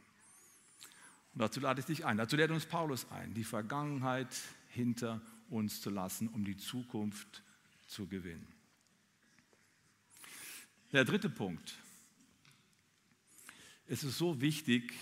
Und 1.34 1.42
dazu 1.42 1.60
lade 1.60 1.80
ich 1.80 1.86
dich 1.86 2.06
ein, 2.06 2.18
dazu 2.18 2.36
lädt 2.36 2.52
uns 2.52 2.66
Paulus 2.66 3.10
ein, 3.12 3.34
die 3.34 3.44
Vergangenheit 3.44 4.30
hinter 4.70 5.22
uns 5.50 5.82
zu 5.82 5.90
lassen, 5.90 6.28
um 6.30 6.46
die 6.46 6.58
Zukunft 6.58 7.44
zu 7.88 8.08
gewinnen. 8.08 8.48
Der 10.92 11.04
dritte 11.04 11.30
Punkt. 11.30 11.76
Es 13.88 14.04
ist 14.04 14.18
so 14.18 14.40
wichtig, 14.42 14.94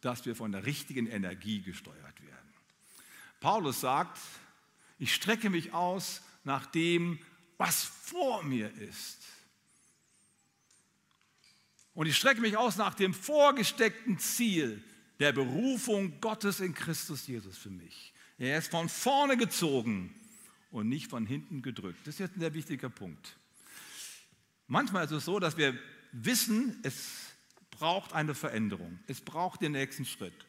dass 0.00 0.26
wir 0.26 0.36
von 0.36 0.52
der 0.52 0.66
richtigen 0.66 1.06
Energie 1.06 1.62
gesteuert 1.62 2.20
werden. 2.22 2.52
Paulus 3.40 3.80
sagt, 3.80 4.18
ich 4.98 5.14
strecke 5.14 5.48
mich 5.50 5.72
aus 5.72 6.22
nach 6.44 6.66
dem, 6.66 7.18
was 7.56 7.82
vor 7.82 8.42
mir 8.42 8.72
ist. 8.74 9.24
Und 11.94 12.06
ich 12.06 12.16
strecke 12.16 12.40
mich 12.40 12.56
aus 12.56 12.76
nach 12.76 12.94
dem 12.94 13.12
vorgesteckten 13.12 14.18
Ziel 14.18 14.82
der 15.20 15.32
Berufung 15.32 16.20
Gottes 16.20 16.60
in 16.60 16.74
Christus 16.74 17.26
Jesus 17.26 17.58
für 17.58 17.70
mich. 17.70 18.12
Er 18.38 18.58
ist 18.58 18.70
von 18.70 18.88
vorne 18.88 19.36
gezogen 19.36 20.14
und 20.70 20.88
nicht 20.88 21.10
von 21.10 21.26
hinten 21.26 21.62
gedrückt. 21.62 22.06
Das 22.06 22.14
ist 22.14 22.20
jetzt 22.20 22.36
ein 22.36 22.40
sehr 22.40 22.54
wichtiger 22.54 22.88
Punkt. 22.88 23.36
Manchmal 24.66 25.04
ist 25.04 25.10
es 25.10 25.24
so, 25.26 25.38
dass 25.38 25.56
wir 25.56 25.78
wissen, 26.12 26.80
es 26.82 27.32
braucht 27.70 28.14
eine 28.14 28.34
Veränderung. 28.34 28.98
Es 29.06 29.20
braucht 29.20 29.60
den 29.60 29.72
nächsten 29.72 30.04
Schritt. 30.04 30.46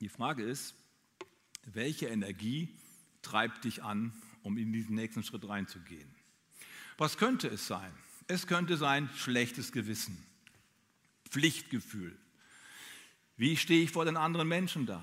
Die 0.00 0.08
Frage 0.08 0.42
ist, 0.42 0.74
welche 1.64 2.06
Energie 2.06 2.76
treibt 3.22 3.64
dich 3.64 3.82
an, 3.82 4.12
um 4.42 4.56
in 4.58 4.72
diesen 4.72 4.94
nächsten 4.94 5.22
Schritt 5.22 5.48
reinzugehen? 5.48 6.14
Was 6.98 7.16
könnte 7.16 7.48
es 7.48 7.66
sein? 7.66 7.92
Es 8.30 8.46
könnte 8.46 8.76
sein 8.76 9.10
schlechtes 9.16 9.72
Gewissen, 9.72 10.16
Pflichtgefühl. 11.28 12.16
Wie 13.36 13.56
stehe 13.56 13.82
ich 13.82 13.90
vor 13.90 14.04
den 14.04 14.16
anderen 14.16 14.46
Menschen 14.46 14.86
da? 14.86 15.02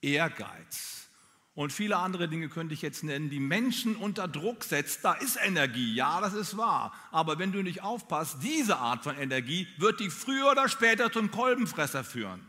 Ehrgeiz. 0.00 1.08
Und 1.54 1.74
viele 1.74 1.98
andere 1.98 2.26
Dinge 2.26 2.48
könnte 2.48 2.72
ich 2.72 2.80
jetzt 2.80 3.04
nennen, 3.04 3.28
die 3.28 3.38
Menschen 3.38 3.96
unter 3.96 4.28
Druck 4.28 4.64
setzt. 4.64 5.04
Da 5.04 5.12
ist 5.12 5.36
Energie, 5.36 5.94
ja, 5.94 6.22
das 6.22 6.32
ist 6.32 6.56
wahr. 6.56 6.94
Aber 7.10 7.38
wenn 7.38 7.52
du 7.52 7.62
nicht 7.62 7.82
aufpasst, 7.82 8.38
diese 8.42 8.78
Art 8.78 9.04
von 9.04 9.18
Energie 9.18 9.68
wird 9.76 10.00
dich 10.00 10.10
früher 10.10 10.50
oder 10.50 10.66
später 10.70 11.12
zum 11.12 11.30
Kolbenfresser 11.30 12.02
führen. 12.02 12.40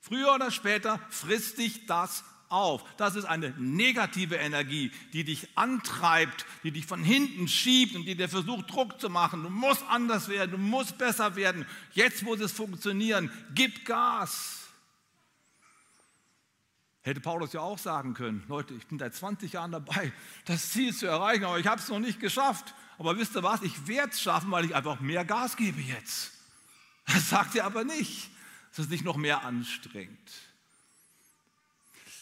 Früher 0.00 0.34
oder 0.34 0.50
später 0.50 1.00
frisst 1.10 1.58
dich 1.58 1.84
das 1.84 2.24
auf. 2.48 2.84
Das 2.96 3.16
ist 3.16 3.24
eine 3.24 3.50
negative 3.58 4.36
Energie, 4.36 4.90
die 5.12 5.24
dich 5.24 5.48
antreibt, 5.56 6.46
die 6.62 6.70
dich 6.70 6.86
von 6.86 7.02
hinten 7.02 7.48
schiebt 7.48 7.96
und 7.96 8.04
die 8.04 8.14
dir 8.14 8.28
versucht, 8.28 8.70
Druck 8.70 9.00
zu 9.00 9.08
machen. 9.08 9.42
Du 9.42 9.50
musst 9.50 9.82
anders 9.88 10.28
werden, 10.28 10.52
du 10.52 10.58
musst 10.58 10.98
besser 10.98 11.36
werden. 11.36 11.66
Jetzt 11.92 12.22
muss 12.22 12.40
es 12.40 12.52
funktionieren. 12.52 13.30
Gib 13.54 13.84
Gas. 13.84 14.68
Hätte 17.02 17.20
Paulus 17.20 17.52
ja 17.52 17.60
auch 17.60 17.78
sagen 17.78 18.14
können, 18.14 18.42
Leute, 18.48 18.74
ich 18.74 18.86
bin 18.86 18.98
seit 18.98 19.14
20 19.14 19.52
Jahren 19.52 19.70
dabei, 19.70 20.12
das 20.44 20.70
Ziel 20.70 20.92
zu 20.92 21.06
erreichen, 21.06 21.44
aber 21.44 21.60
ich 21.60 21.66
habe 21.66 21.80
es 21.80 21.88
noch 21.88 22.00
nicht 22.00 22.18
geschafft. 22.18 22.74
Aber 22.98 23.16
wisst 23.16 23.36
ihr 23.36 23.42
was, 23.42 23.62
ich 23.62 23.86
werde 23.86 24.10
es 24.10 24.20
schaffen, 24.20 24.50
weil 24.50 24.64
ich 24.64 24.74
einfach 24.74 25.00
mehr 25.00 25.24
Gas 25.24 25.56
gebe 25.56 25.80
jetzt. 25.80 26.32
Das 27.06 27.30
sagt 27.30 27.54
er 27.54 27.64
aber 27.64 27.84
nicht 27.84 28.30
dass 28.76 28.84
es 28.84 28.90
nicht 28.90 29.04
noch 29.04 29.16
mehr 29.16 29.42
anstrengt. 29.42 30.30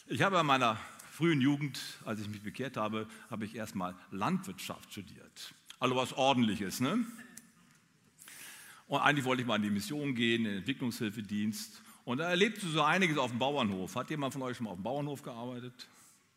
Ich 0.07 0.21
habe 0.21 0.39
in 0.39 0.45
meiner 0.45 0.79
frühen 1.13 1.41
Jugend, 1.41 1.81
als 2.05 2.21
ich 2.21 2.29
mich 2.29 2.43
bekehrt 2.43 2.77
habe, 2.77 3.09
habe 3.31 3.47
ich 3.47 3.55
erstmal 3.55 3.95
Landwirtschaft 4.11 4.93
studiert. 4.93 5.55
Also 5.81 5.97
was 5.97 6.13
ordentliches, 6.13 6.81
ne? 6.81 7.07
Und 8.87 9.01
eigentlich 9.01 9.25
wollte 9.25 9.41
ich 9.41 9.49
mal 9.49 9.57
in 9.57 9.63
die 9.63 9.71
Mission 9.71 10.15
gehen, 10.15 10.45
in 10.45 10.51
den 10.51 10.59
Entwicklungshilfedienst. 10.59 11.81
Und 12.05 12.19
da 12.19 12.29
erlebte 12.29 12.69
so 12.69 12.83
einiges 12.83 13.17
auf 13.17 13.31
dem 13.31 13.39
Bauernhof. 13.39 13.97
Hat 13.97 14.11
jemand 14.11 14.35
von 14.35 14.43
euch 14.43 14.59
schon 14.59 14.65
mal 14.65 14.73
auf 14.73 14.77
dem 14.77 14.83
Bauernhof 14.83 15.23
gearbeitet? 15.23 15.89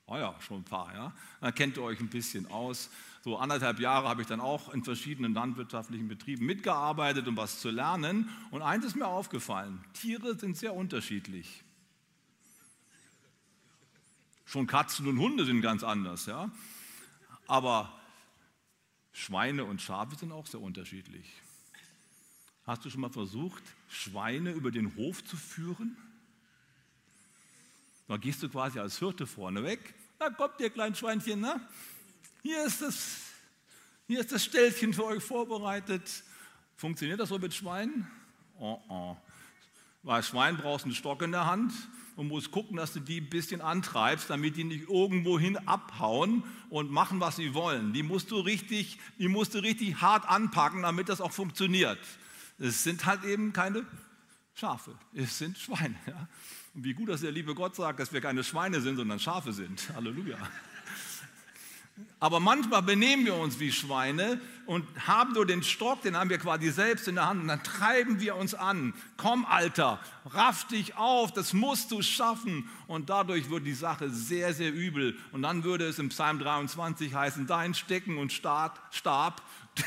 Ah 0.08 0.17
ja, 0.17 0.36
schon 0.39 0.62
ein 0.62 0.63
paar, 0.63 0.93
ja. 0.93 1.13
Dann 1.41 1.53
kennt 1.53 1.75
ihr 1.75 1.84
euch 1.84 1.99
ein 1.99 2.08
bisschen 2.08 2.49
aus. 2.49 2.89
So 3.21 3.36
anderthalb 3.36 3.82
Jahre 3.82 4.08
habe 4.08 4.21
ich 4.21 4.30
dann 4.30 4.39
auch 4.39 4.73
in 4.73 4.86
verschiedenen 4.86 5.34
landwirtschaftlichen 5.34 6.08
Betrieben 6.08 6.45
mitgearbeitet, 6.45 7.27
um 7.27 7.36
was 7.36 7.60
zu 7.60 7.69
lernen. 7.69 8.30
Und 8.49 8.62
eins 8.62 8.86
ist 8.86 8.95
mir 8.95 9.08
aufgefallen, 9.08 9.84
Tiere 9.91 10.39
sind 10.39 10.56
sehr 10.56 10.73
unterschiedlich. 10.73 11.65
Schon 14.47 14.65
Katzen 14.65 15.05
und 15.07 15.19
Hunde 15.19 15.45
sind 15.45 15.62
ganz 15.62 15.83
anders, 15.83 16.25
ja. 16.25 16.49
Aber 17.47 17.93
Schweine 19.12 19.65
und 19.65 19.81
Schafe 19.81 20.15
sind 20.15 20.31
auch 20.31 20.47
sehr 20.47 20.62
unterschiedlich. 20.62 21.29
Hast 22.65 22.86
du 22.86 22.89
schon 22.89 23.01
mal 23.01 23.10
versucht, 23.10 23.62
Schweine 23.89 24.51
über 24.51 24.71
den 24.71 24.95
Hof 24.95 25.23
zu 25.25 25.36
führen? 25.36 25.97
Da 28.07 28.15
gehst 28.15 28.41
du 28.41 28.47
quasi 28.47 28.79
als 28.79 28.99
Hirte 28.99 29.27
vorne 29.27 29.63
weg. 29.65 29.93
Da 30.17 30.29
kommt 30.29 30.62
ihr 30.62 30.69
kleinen 30.69 30.95
Schweinchen, 30.95 31.41
ne? 31.41 31.60
Hier 32.41 32.63
ist 32.63 32.81
das, 32.81 33.23
hier 34.07 34.21
ist 34.21 34.31
das 34.31 34.45
Ställchen 34.45 34.93
für 34.93 35.03
euch 35.03 35.23
vorbereitet. 35.23 36.23
Funktioniert 36.77 37.19
das 37.19 37.27
so 37.27 37.38
mit 37.38 37.53
Schweinen? 37.53 38.10
Oh, 38.60 38.79
oh. 38.88 39.17
Bei 40.03 40.21
Schwein 40.21 40.55
brauchst 40.55 40.86
einen 40.86 40.95
Stock 40.95 41.21
in 41.21 41.33
der 41.33 41.45
Hand 41.45 41.73
und 42.17 42.27
musst 42.27 42.51
gucken, 42.51 42.75
dass 42.75 42.93
du 42.93 42.99
die 42.99 43.21
ein 43.21 43.30
bisschen 43.30 43.62
antreibst, 43.62 44.30
damit 44.30 44.58
die 44.58 44.63
nicht 44.63 44.89
irgendwohin 44.89 45.56
abhauen 45.67 46.43
und 46.69 46.91
machen, 46.91 47.19
was 47.19 47.38
sie 47.38 47.53
wollen. 47.53 47.93
Die 47.93 48.03
musst 48.03 48.32
du 48.32 48.39
richtig, 48.39 48.97
die 49.19 49.27
musst 49.27 49.53
du 49.53 49.60
richtig 49.60 50.01
hart 50.01 50.27
anpacken, 50.27 50.82
damit 50.82 51.10
das 51.10 51.21
auch 51.21 51.32
funktioniert. 51.32 51.99
Es 52.58 52.84
sind 52.84 53.06
halt 53.06 53.23
eben 53.23 53.53
keine 53.53 53.86
Schafe, 54.56 54.95
es 55.13 55.38
sind 55.38 55.60
Schweine. 55.60 55.95
Ja? 56.08 56.27
Und 56.73 56.84
wie 56.84 56.95
gut, 56.95 57.08
dass 57.08 57.21
der 57.21 57.32
liebe 57.32 57.53
Gott 57.53 57.75
sagt, 57.75 57.99
dass 57.99 58.12
wir 58.12 58.19
keine 58.19 58.43
Schweine 58.43 58.82
sind, 58.82 58.95
sondern 58.95 59.19
Schafe 59.19 59.53
sind. 59.53 59.88
Halleluja. 59.93 60.38
Aber 62.19 62.39
manchmal 62.39 62.81
benehmen 62.81 63.25
wir 63.25 63.36
uns 63.36 63.60
wie 63.60 63.71
Schweine 63.71 64.41
und 64.65 64.86
haben 65.07 65.33
nur 65.33 65.45
den 65.45 65.63
Stock, 65.63 66.01
den 66.01 66.17
haben 66.17 66.29
wir 66.29 66.39
quasi 66.39 66.71
selbst 66.71 67.07
in 67.07 67.15
der 67.15 67.27
Hand 67.27 67.41
und 67.41 67.47
dann 67.47 67.63
treiben 67.63 68.19
wir 68.19 68.36
uns 68.36 68.55
an. 68.55 68.93
Komm, 69.17 69.45
Alter, 69.45 69.99
raff 70.25 70.67
dich 70.67 70.95
auf, 70.95 71.31
das 71.31 71.53
musst 71.53 71.91
du 71.91 72.01
schaffen. 72.01 72.69
Und 72.88 73.10
dadurch 73.10 73.49
wird 73.49 73.65
die 73.65 73.73
Sache 73.73 74.10
sehr, 74.10 74.53
sehr 74.53 74.73
übel. 74.73 75.17
Und 75.31 75.43
dann 75.43 75.63
würde 75.63 75.86
es 75.86 75.99
im 75.99 76.10
Psalm 76.10 76.39
23 76.39 77.13
heißen, 77.13 77.45
dein 77.45 77.73
Stecken 77.73 78.17
und 78.17 78.33
Stab, 78.33 78.91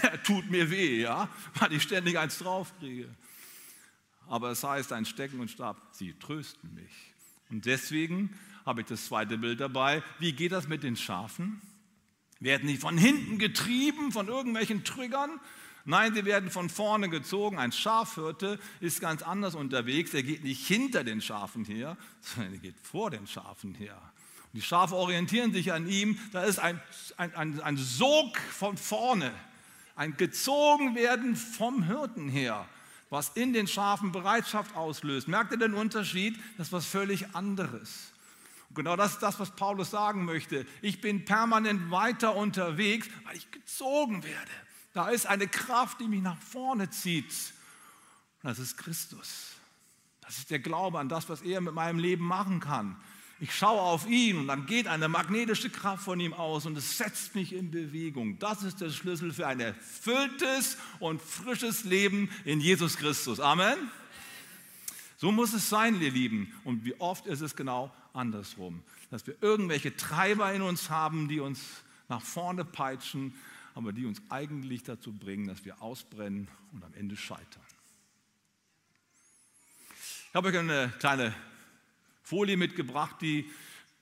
der 0.02 0.22
tut 0.22 0.50
mir 0.50 0.70
weh, 0.70 1.00
ja, 1.00 1.28
weil 1.54 1.72
ich 1.72 1.82
ständig 1.82 2.18
eins 2.18 2.38
draufkriege 2.38 3.08
aber 4.30 4.52
es 4.52 4.62
heißt, 4.62 4.92
ein 4.92 5.04
Stecken 5.04 5.40
und 5.40 5.50
Stab, 5.50 5.76
sie 5.90 6.14
trösten 6.14 6.72
mich. 6.72 6.92
Und 7.50 7.66
deswegen 7.66 8.38
habe 8.64 8.82
ich 8.82 8.86
das 8.86 9.06
zweite 9.06 9.36
Bild 9.36 9.58
dabei. 9.58 10.04
Wie 10.20 10.32
geht 10.32 10.52
das 10.52 10.68
mit 10.68 10.84
den 10.84 10.94
Schafen? 10.94 11.60
Werden 12.40 12.68
die 12.68 12.76
von 12.76 12.98
hinten 12.98 13.38
getrieben 13.38 14.12
von 14.12 14.28
irgendwelchen 14.28 14.82
Triggern? 14.82 15.38
Nein, 15.84 16.14
sie 16.14 16.24
werden 16.24 16.50
von 16.50 16.68
vorne 16.68 17.08
gezogen. 17.08 17.58
Ein 17.58 17.72
Schafhirte 17.72 18.58
ist 18.80 19.00
ganz 19.00 19.22
anders 19.22 19.54
unterwegs. 19.54 20.12
Er 20.14 20.22
geht 20.22 20.44
nicht 20.44 20.66
hinter 20.66 21.04
den 21.04 21.20
Schafen 21.20 21.64
her, 21.64 21.96
sondern 22.20 22.54
er 22.54 22.58
geht 22.58 22.80
vor 22.82 23.10
den 23.10 23.26
Schafen 23.26 23.74
her. 23.74 23.96
Und 24.52 24.54
die 24.54 24.62
Schafe 24.62 24.94
orientieren 24.94 25.52
sich 25.52 25.72
an 25.72 25.88
ihm. 25.88 26.18
Da 26.32 26.44
ist 26.44 26.58
ein, 26.58 26.80
ein, 27.16 27.34
ein, 27.34 27.60
ein 27.60 27.76
Sog 27.76 28.38
von 28.38 28.76
vorne, 28.76 29.32
ein 29.94 30.16
Gezogenwerden 30.16 31.36
vom 31.36 31.84
Hirten 31.84 32.28
her 32.28 32.66
was 33.10 33.30
in 33.30 33.52
den 33.52 33.66
Schafen 33.66 34.12
Bereitschaft 34.12 34.76
auslöst. 34.76 35.28
Merkt 35.28 35.50
ihr 35.52 35.58
den 35.58 35.74
Unterschied? 35.74 36.38
Das 36.56 36.68
ist 36.68 36.72
was 36.72 36.86
völlig 36.86 37.34
anderes. 37.34 38.09
Genau 38.74 38.94
das 38.96 39.14
ist 39.14 39.22
das, 39.22 39.40
was 39.40 39.50
Paulus 39.50 39.90
sagen 39.90 40.24
möchte. 40.24 40.64
Ich 40.80 41.00
bin 41.00 41.24
permanent 41.24 41.90
weiter 41.90 42.36
unterwegs, 42.36 43.08
weil 43.24 43.36
ich 43.36 43.50
gezogen 43.50 44.22
werde. 44.22 44.50
Da 44.92 45.08
ist 45.08 45.26
eine 45.26 45.48
Kraft, 45.48 46.00
die 46.00 46.08
mich 46.08 46.22
nach 46.22 46.40
vorne 46.40 46.90
zieht. 46.90 47.32
Und 48.42 48.50
das 48.50 48.58
ist 48.58 48.76
Christus. 48.76 49.52
Das 50.20 50.38
ist 50.38 50.50
der 50.50 50.60
Glaube 50.60 51.00
an 51.00 51.08
das, 51.08 51.28
was 51.28 51.42
er 51.42 51.60
mit 51.60 51.74
meinem 51.74 51.98
Leben 51.98 52.24
machen 52.24 52.60
kann. 52.60 52.96
Ich 53.42 53.54
schaue 53.54 53.80
auf 53.80 54.06
ihn 54.06 54.36
und 54.36 54.48
dann 54.48 54.66
geht 54.66 54.86
eine 54.86 55.08
magnetische 55.08 55.70
Kraft 55.70 56.04
von 56.04 56.20
ihm 56.20 56.34
aus 56.34 56.66
und 56.66 56.76
es 56.76 56.98
setzt 56.98 57.34
mich 57.34 57.54
in 57.54 57.70
Bewegung. 57.70 58.38
Das 58.38 58.62
ist 58.62 58.82
der 58.82 58.90
Schlüssel 58.90 59.32
für 59.32 59.46
ein 59.46 59.60
erfülltes 59.60 60.76
und 60.98 61.22
frisches 61.22 61.84
Leben 61.84 62.30
in 62.44 62.60
Jesus 62.60 62.98
Christus. 62.98 63.40
Amen. 63.40 63.90
So 65.20 65.30
muss 65.30 65.52
es 65.52 65.68
sein, 65.68 66.00
ihr 66.00 66.10
Lieben. 66.10 66.50
Und 66.64 66.86
wie 66.86 66.98
oft 66.98 67.26
ist 67.26 67.42
es 67.42 67.54
genau 67.54 67.94
andersrum, 68.14 68.82
dass 69.10 69.26
wir 69.26 69.36
irgendwelche 69.42 69.94
Treiber 69.94 70.50
in 70.54 70.62
uns 70.62 70.88
haben, 70.88 71.28
die 71.28 71.40
uns 71.40 71.60
nach 72.08 72.22
vorne 72.22 72.64
peitschen, 72.64 73.34
aber 73.74 73.92
die 73.92 74.06
uns 74.06 74.22
eigentlich 74.30 74.82
dazu 74.82 75.12
bringen, 75.12 75.46
dass 75.46 75.62
wir 75.66 75.82
ausbrennen 75.82 76.48
und 76.72 76.82
am 76.82 76.94
Ende 76.94 77.18
scheitern. 77.18 77.62
Ich 80.30 80.34
habe 80.34 80.48
euch 80.48 80.56
eine 80.56 80.90
kleine 81.00 81.34
Folie 82.22 82.56
mitgebracht, 82.56 83.16
die 83.20 83.50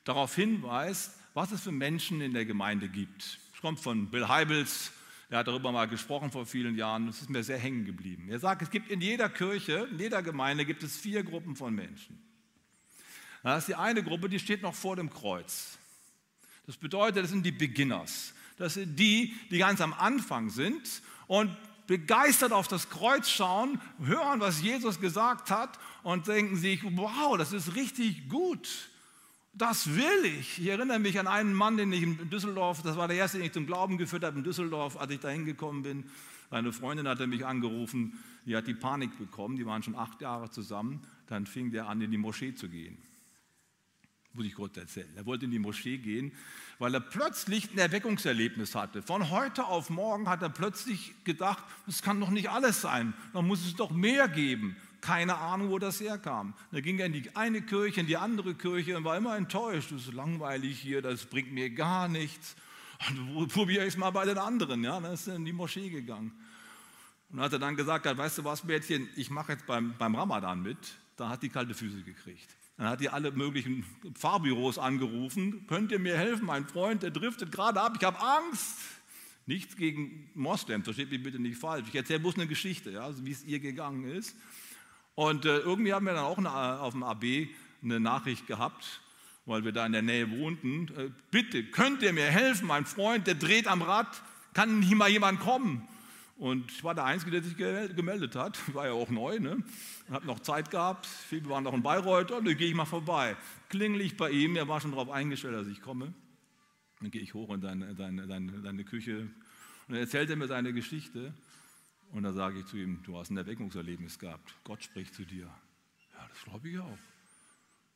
darauf 0.04 0.36
hinweist, 0.36 1.18
was 1.34 1.50
es 1.50 1.62
für 1.62 1.72
Menschen 1.72 2.20
in 2.20 2.32
der 2.32 2.44
Gemeinde 2.44 2.88
gibt. 2.88 3.40
Es 3.52 3.60
kommt 3.60 3.80
von 3.80 4.08
Bill 4.08 4.28
Heibels, 4.28 4.92
er 5.30 5.38
hat 5.38 5.48
darüber 5.48 5.72
mal 5.72 5.86
gesprochen 5.86 6.30
vor 6.30 6.46
vielen 6.46 6.74
Jahren, 6.76 7.06
das 7.06 7.20
ist 7.20 7.28
mir 7.28 7.44
sehr 7.44 7.58
hängen 7.58 7.84
geblieben. 7.84 8.28
Er 8.30 8.38
sagt, 8.38 8.62
es 8.62 8.70
gibt 8.70 8.90
in 8.90 9.00
jeder 9.00 9.28
Kirche, 9.28 9.88
in 9.90 9.98
jeder 9.98 10.22
Gemeinde 10.22 10.64
gibt 10.64 10.82
es 10.82 10.96
vier 10.96 11.22
Gruppen 11.22 11.54
von 11.54 11.74
Menschen. 11.74 12.22
Das 13.42 13.60
ist 13.60 13.68
die 13.68 13.74
eine 13.74 14.02
Gruppe, 14.02 14.28
die 14.28 14.38
steht 14.38 14.62
noch 14.62 14.74
vor 14.74 14.96
dem 14.96 15.10
Kreuz. 15.10 15.78
Das 16.66 16.76
bedeutet, 16.76 17.24
das 17.24 17.30
sind 17.30 17.44
die 17.44 17.52
Beginners. 17.52 18.34
Das 18.56 18.74
sind 18.74 18.98
die, 18.98 19.34
die 19.50 19.58
ganz 19.58 19.80
am 19.80 19.92
Anfang 19.92 20.50
sind 20.50 21.02
und 21.26 21.56
begeistert 21.86 22.52
auf 22.52 22.68
das 22.68 22.90
Kreuz 22.90 23.28
schauen, 23.28 23.80
hören, 24.02 24.40
was 24.40 24.60
Jesus 24.60 25.00
gesagt 25.00 25.50
hat 25.50 25.78
und 26.02 26.26
denken 26.26 26.56
sich, 26.56 26.80
wow, 26.84 27.36
das 27.36 27.52
ist 27.52 27.74
richtig 27.74 28.28
gut. 28.28 28.90
Das 29.58 29.92
will 29.96 30.24
ich. 30.24 30.60
Ich 30.60 30.68
erinnere 30.68 31.00
mich 31.00 31.18
an 31.18 31.26
einen 31.26 31.52
Mann, 31.52 31.76
den 31.76 31.92
ich 31.92 32.02
in 32.02 32.30
Düsseldorf, 32.30 32.82
das 32.82 32.96
war 32.96 33.08
der 33.08 33.16
erste, 33.16 33.38
den 33.38 33.46
ich 33.48 33.52
zum 33.52 33.66
Glauben 33.66 33.98
geführt 33.98 34.22
habe 34.22 34.38
in 34.38 34.44
Düsseldorf, 34.44 34.96
als 34.96 35.10
ich 35.10 35.18
da 35.18 35.30
hingekommen 35.30 35.82
bin. 35.82 36.04
Meine 36.50 36.72
Freundin 36.72 37.08
hatte 37.08 37.26
mich 37.26 37.44
angerufen, 37.44 38.16
die 38.46 38.54
hat 38.56 38.68
die 38.68 38.74
Panik 38.74 39.18
bekommen, 39.18 39.56
die 39.56 39.66
waren 39.66 39.82
schon 39.82 39.96
acht 39.96 40.22
Jahre 40.22 40.48
zusammen. 40.50 41.02
Dann 41.26 41.44
fing 41.44 41.72
der 41.72 41.88
an, 41.88 42.00
in 42.00 42.12
die 42.12 42.18
Moschee 42.18 42.54
zu 42.54 42.68
gehen. 42.68 42.98
Muss 44.32 44.46
ich 44.46 44.54
kurz 44.54 44.76
erzählen. 44.76 45.12
Er 45.16 45.26
wollte 45.26 45.46
in 45.46 45.50
die 45.50 45.58
Moschee 45.58 45.98
gehen, 45.98 46.30
weil 46.78 46.94
er 46.94 47.00
plötzlich 47.00 47.72
ein 47.72 47.78
Erweckungserlebnis 47.78 48.76
hatte. 48.76 49.02
Von 49.02 49.28
heute 49.30 49.64
auf 49.64 49.90
morgen 49.90 50.28
hat 50.28 50.40
er 50.40 50.50
plötzlich 50.50 51.16
gedacht, 51.24 51.64
das 51.86 52.02
kann 52.02 52.20
doch 52.20 52.30
nicht 52.30 52.48
alles 52.48 52.80
sein, 52.80 53.12
da 53.32 53.42
muss 53.42 53.66
es 53.66 53.74
doch 53.74 53.90
mehr 53.90 54.28
geben. 54.28 54.76
Keine 55.00 55.36
Ahnung, 55.36 55.70
wo 55.70 55.78
das 55.78 56.00
herkam. 56.00 56.54
Da 56.72 56.80
ging 56.80 56.98
er 56.98 57.06
in 57.06 57.12
die 57.12 57.36
eine 57.36 57.62
Kirche, 57.62 58.00
in 58.00 58.06
die 58.06 58.16
andere 58.16 58.54
Kirche 58.54 58.96
und 58.96 59.04
war 59.04 59.16
immer 59.16 59.36
enttäuscht. 59.36 59.92
Das 59.92 60.02
ist 60.02 60.12
langweilig 60.12 60.80
hier, 60.80 61.02
das 61.02 61.26
bringt 61.26 61.52
mir 61.52 61.70
gar 61.70 62.08
nichts. 62.08 62.56
Und 63.34 63.52
probiere 63.52 63.84
ich 63.84 63.94
es 63.94 63.96
mal 63.96 64.10
bei 64.10 64.24
den 64.24 64.38
anderen. 64.38 64.82
Ja, 64.82 64.98
dann 65.00 65.12
ist 65.12 65.28
er 65.28 65.36
in 65.36 65.44
die 65.44 65.52
Moschee 65.52 65.88
gegangen. 65.88 66.32
Und 67.30 67.38
als 67.38 67.52
er 67.52 67.58
dann 67.58 67.76
gesagt 67.76 68.06
hat, 68.06 68.16
weißt 68.16 68.38
du 68.38 68.44
was, 68.44 68.64
Mädchen, 68.64 69.08
ich 69.14 69.30
mache 69.30 69.52
jetzt 69.52 69.66
beim, 69.66 69.94
beim 69.98 70.14
Ramadan 70.14 70.62
mit, 70.62 70.78
da 71.16 71.28
hat 71.28 71.42
die 71.42 71.48
kalte 71.48 71.74
Füße 71.74 72.02
gekriegt. 72.02 72.48
Dann 72.76 72.88
hat 72.88 73.00
die 73.00 73.08
alle 73.08 73.32
möglichen 73.32 73.84
Fahrbüros 74.14 74.78
angerufen. 74.78 75.66
Könnt 75.66 75.92
ihr 75.92 75.98
mir 75.98 76.16
helfen? 76.16 76.46
Mein 76.46 76.66
Freund, 76.66 77.02
der 77.02 77.10
driftet 77.10 77.52
gerade 77.52 77.80
ab. 77.80 77.94
Ich 77.98 78.04
habe 78.04 78.20
Angst. 78.20 78.78
Nichts 79.46 79.76
gegen 79.76 80.30
Moslems, 80.34 80.84
versteht 80.84 81.10
mich 81.10 81.22
bitte 81.22 81.38
nicht 81.38 81.58
falsch. 81.58 81.88
Ich 81.88 81.94
erzähle 81.94 82.20
bloß 82.20 82.34
eine 82.34 82.46
Geschichte, 82.46 82.90
ja, 82.90 83.10
wie 83.24 83.30
es 83.30 83.44
ihr 83.44 83.60
gegangen 83.60 84.04
ist. 84.04 84.36
Und 85.18 85.46
äh, 85.46 85.58
irgendwie 85.58 85.92
haben 85.92 86.06
wir 86.06 86.12
dann 86.12 86.22
auch 86.22 86.38
eine, 86.38 86.48
auf 86.48 86.92
dem 86.92 87.02
AB 87.02 87.48
eine 87.82 87.98
Nachricht 87.98 88.46
gehabt, 88.46 89.00
weil 89.46 89.64
wir 89.64 89.72
da 89.72 89.84
in 89.84 89.90
der 89.90 90.02
Nähe 90.02 90.30
wohnten. 90.30 90.86
Äh, 90.96 91.10
bitte, 91.32 91.64
könnt 91.64 92.02
ihr 92.02 92.12
mir 92.12 92.26
helfen? 92.26 92.68
Mein 92.68 92.86
Freund, 92.86 93.26
der 93.26 93.34
dreht 93.34 93.66
am 93.66 93.82
Rad. 93.82 94.06
Kann 94.54 94.78
nicht 94.78 94.94
mal 94.94 95.08
jemand 95.08 95.40
kommen? 95.40 95.88
Und 96.36 96.70
ich 96.70 96.84
war 96.84 96.94
der 96.94 97.04
Einzige, 97.04 97.32
der 97.32 97.42
sich 97.42 97.56
gemeldet 97.56 98.36
hat. 98.36 98.60
War 98.72 98.86
ja 98.86 98.92
auch 98.92 99.10
neu, 99.10 99.40
ne? 99.40 99.60
Hab 100.08 100.24
noch 100.24 100.38
Zeit 100.38 100.70
gehabt. 100.70 101.06
Viele 101.06 101.48
waren 101.48 101.64
noch 101.64 101.74
in 101.74 101.82
Bayreuth. 101.82 102.30
Und 102.30 102.46
dann 102.46 102.56
gehe 102.56 102.68
ich 102.68 102.74
mal 102.74 102.84
vorbei. 102.84 103.34
Klingel 103.70 104.02
ich 104.02 104.16
bei 104.16 104.30
ihm. 104.30 104.54
Er 104.54 104.68
war 104.68 104.80
schon 104.80 104.92
darauf 104.92 105.10
eingestellt, 105.10 105.56
dass 105.56 105.66
ich 105.66 105.82
komme. 105.82 106.14
Dann 107.00 107.10
gehe 107.10 107.22
ich 107.22 107.34
hoch 107.34 107.52
in 107.52 107.60
seine, 107.60 107.92
seine, 107.96 108.28
seine, 108.28 108.60
seine 108.60 108.84
Küche. 108.84 109.22
Und 109.22 109.32
dann 109.88 109.98
erzählt 109.98 110.30
er 110.30 110.36
mir 110.36 110.46
seine 110.46 110.72
Geschichte. 110.72 111.34
Und 112.12 112.22
dann 112.22 112.34
sage 112.34 112.60
ich 112.60 112.66
zu 112.66 112.76
ihm: 112.76 113.02
Du 113.02 113.18
hast 113.18 113.30
ein 113.30 113.36
Erweckungserlebnis 113.36 114.18
gehabt. 114.18 114.54
Gott 114.64 114.82
spricht 114.82 115.14
zu 115.14 115.24
dir. 115.24 115.46
Ja, 116.12 116.28
das 116.28 116.42
glaube 116.44 116.68
ich 116.68 116.78
auch. 116.78 116.98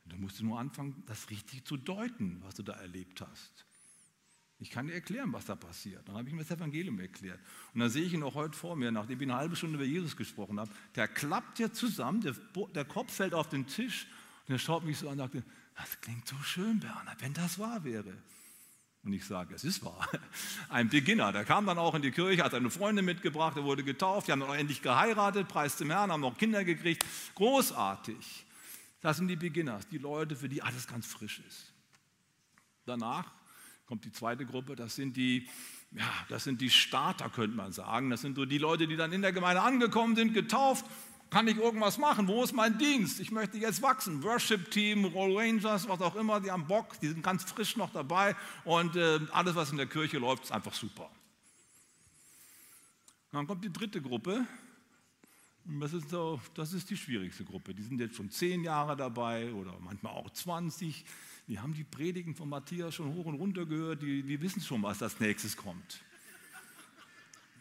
Und 0.05 0.21
musst 0.21 0.41
du 0.41 0.45
nur 0.45 0.59
anfangen, 0.59 1.03
das 1.07 1.31
richtig 1.31 1.65
zu 1.65 1.77
deuten, 1.77 2.43
was 2.43 2.55
du 2.55 2.63
da 2.63 2.73
erlebt 2.75 3.21
hast. 3.21 3.65
Ich 4.59 4.71
kann 4.71 4.87
dir 4.87 4.95
erklären, 4.95 5.33
was 5.33 5.45
da 5.45 5.57
passiert. 5.57 6.09
Dann 6.09 6.17
habe 6.17 6.29
ich 6.29 6.35
mir 6.35 6.43
das 6.43 6.51
Evangelium 6.53 6.99
erklärt. 7.01 7.41
Und 7.75 7.81
dann 7.81 7.91
sehe 7.91 8.05
ich 8.05 8.13
ihn 8.13 8.23
auch 8.23 8.35
heute 8.35 8.57
vor 8.57 8.77
mir, 8.77 8.93
nachdem 8.93 9.21
ich 9.21 9.29
eine 9.29 9.37
halbe 9.37 9.57
Stunde 9.57 9.75
über 9.75 9.85
Jesus 9.85 10.17
gesprochen 10.17 10.61
habe. 10.61 10.71
Der 10.95 11.09
klappt 11.09 11.59
ja 11.59 11.73
zusammen, 11.73 12.21
der, 12.21 12.35
der 12.75 12.85
Kopf 12.85 13.13
fällt 13.13 13.35
auf 13.35 13.49
den 13.49 13.67
Tisch 13.67 14.07
und 14.47 14.55
er 14.55 14.59
schaut 14.61 14.85
mich 14.85 14.99
so 14.99 15.09
an 15.09 15.21
und 15.21 15.33
sagt, 15.33 15.45
das 15.75 16.01
klingt 16.01 16.29
so 16.29 16.37
schön, 16.37 16.79
Bernhard, 16.79 17.21
wenn 17.21 17.33
das 17.33 17.59
wahr 17.59 17.83
wäre. 17.83 18.17
Und 19.05 19.13
ich 19.13 19.25
sage, 19.25 19.55
es 19.55 19.65
ist 19.65 19.85
wahr. 19.85 20.09
Ein 20.69 20.89
Beginner, 20.89 21.33
der 21.33 21.45
kam 21.45 21.67
dann 21.67 21.79
auch 21.79 21.95
in 21.95 22.03
die 22.03 22.13
Kirche, 22.13 22.45
hat 22.45 22.53
seine 22.53 22.71
Freunde 22.71 23.03
mitgebracht, 23.03 23.57
er 23.57 23.65
wurde 23.65 23.83
getauft, 23.83 24.29
die 24.29 24.33
haben 24.33 24.41
dann 24.41 24.51
auch 24.51 24.55
endlich 24.55 24.81
geheiratet, 24.81 25.49
preis 25.49 25.77
dem 25.77 25.91
Herrn, 25.91 26.13
haben 26.13 26.21
noch 26.21 26.39
Kinder 26.39 26.65
gekriegt. 26.65 27.05
Großartig. 27.35 28.47
Das 29.01 29.17
sind 29.17 29.27
die 29.27 29.37
Beginners, 29.37 29.89
die 29.89 29.99
Leute, 29.99 30.37
für 30.37 30.49
die 30.49 30.63
alles 30.63 30.87
ganz 30.87 31.07
frisch 31.07 31.41
ist. 31.49 31.73
Danach 32.87 33.33
kommt 33.87 34.05
die 34.05 34.13
zweite 34.13 34.47
Gruppe, 34.47 34.77
das 34.77 34.95
sind 34.95 35.17
die, 35.17 35.49
ja, 35.91 36.09
das 36.29 36.45
sind 36.45 36.61
die 36.61 36.71
Starter, 36.71 37.29
könnte 37.29 37.57
man 37.57 37.73
sagen. 37.73 38.09
Das 38.11 38.21
sind 38.21 38.37
so 38.37 38.45
die 38.45 38.59
Leute, 38.59 38.87
die 38.87 38.97
dann 38.97 39.13
in 39.13 39.23
der 39.23 39.33
Gemeinde 39.33 39.63
angekommen 39.63 40.15
sind, 40.15 40.33
getauft. 40.33 40.87
Kann 41.33 41.49
ich 41.49 41.57
irgendwas 41.57 41.97
machen? 41.97 42.29
Wo 42.29 42.45
ist 42.45 42.53
mein 42.53 42.77
Dienst? 42.77 43.19
Ich 43.19 43.31
möchte 43.31 43.57
jetzt 43.57 43.81
wachsen. 43.81 44.23
Worship-Team, 44.23 45.07
Roll 45.07 45.39
Rangers, 45.39 45.89
was 45.89 46.03
auch 46.03 46.15
immer, 46.15 46.43
die 46.43 46.51
haben 46.51 46.67
Bock, 46.67 47.01
die 47.01 47.09
sind 47.09 47.23
ganz 47.23 47.43
frisch 47.45 47.75
noch 47.75 47.91
dabei 47.91 48.37
und 48.67 48.97
äh, 48.97 49.19
alles, 49.33 49.55
was 49.55 49.71
in 49.71 49.79
der 49.79 49.87
Kirche 49.87 50.19
läuft, 50.19 50.45
ist 50.45 50.53
einfach 50.53 50.75
super. 50.75 51.11
Dann 53.31 53.47
kommt 53.47 53.65
die 53.65 53.73
dritte 53.73 54.03
Gruppe, 54.03 54.47
das 55.65 55.95
ist, 55.95 56.11
so, 56.11 56.39
das 56.53 56.75
ist 56.75 56.91
die 56.91 56.99
schwierigste 56.99 57.45
Gruppe. 57.45 57.73
Die 57.73 57.83
sind 57.83 57.99
jetzt 57.99 58.17
schon 58.17 58.29
zehn 58.29 58.63
Jahre 58.63 58.95
dabei 58.95 59.55
oder 59.55 59.75
manchmal 59.81 60.13
auch 60.13 60.29
20. 60.29 61.03
Die 61.49 61.59
haben 61.59 61.73
die 61.73 61.85
Predigen 61.85 62.35
von 62.35 62.51
Matthias 62.51 62.95
schon 62.95 63.15
hoch 63.15 63.25
und 63.25 63.37
runter 63.37 63.65
gehört, 63.65 64.03
die, 64.03 64.23
die 64.23 64.39
wissen 64.43 64.61
schon, 64.61 64.83
was 64.83 65.03
als 65.03 65.19
nächstes 65.19 65.57
kommt. 65.57 66.03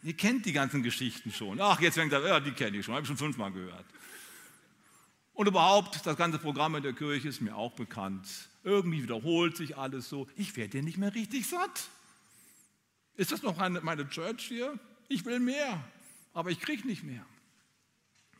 Ihr 0.02 0.16
kennt 0.16 0.46
die 0.46 0.52
ganzen 0.52 0.82
Geschichten 0.82 1.32
schon. 1.32 1.60
Ach, 1.60 1.80
jetzt 1.80 1.94
fängt 1.94 2.12
er, 2.12 2.26
ja, 2.26 2.40
die 2.40 2.50
kenne 2.52 2.78
ich 2.78 2.84
schon, 2.84 2.94
habe 2.94 3.02
ich 3.02 3.08
schon 3.08 3.16
fünfmal 3.16 3.52
gehört. 3.52 3.86
Und 5.34 5.46
überhaupt, 5.46 6.04
das 6.04 6.16
ganze 6.16 6.38
Programm 6.38 6.74
in 6.74 6.82
der 6.82 6.92
Kirche 6.92 7.28
ist 7.28 7.40
mir 7.40 7.56
auch 7.56 7.72
bekannt. 7.72 8.26
Irgendwie 8.64 9.02
wiederholt 9.02 9.56
sich 9.56 9.76
alles 9.76 10.08
so. 10.08 10.28
Ich 10.36 10.56
werde 10.56 10.78
ja 10.78 10.84
nicht 10.84 10.98
mehr 10.98 11.14
richtig 11.14 11.48
satt. 11.48 11.88
Ist 13.16 13.32
das 13.32 13.42
noch 13.42 13.58
eine, 13.58 13.80
meine 13.80 14.08
Church 14.08 14.42
hier? 14.42 14.78
Ich 15.08 15.24
will 15.24 15.38
mehr, 15.38 15.82
aber 16.32 16.50
ich 16.50 16.60
kriege 16.60 16.86
nicht 16.86 17.02
mehr. 17.02 17.24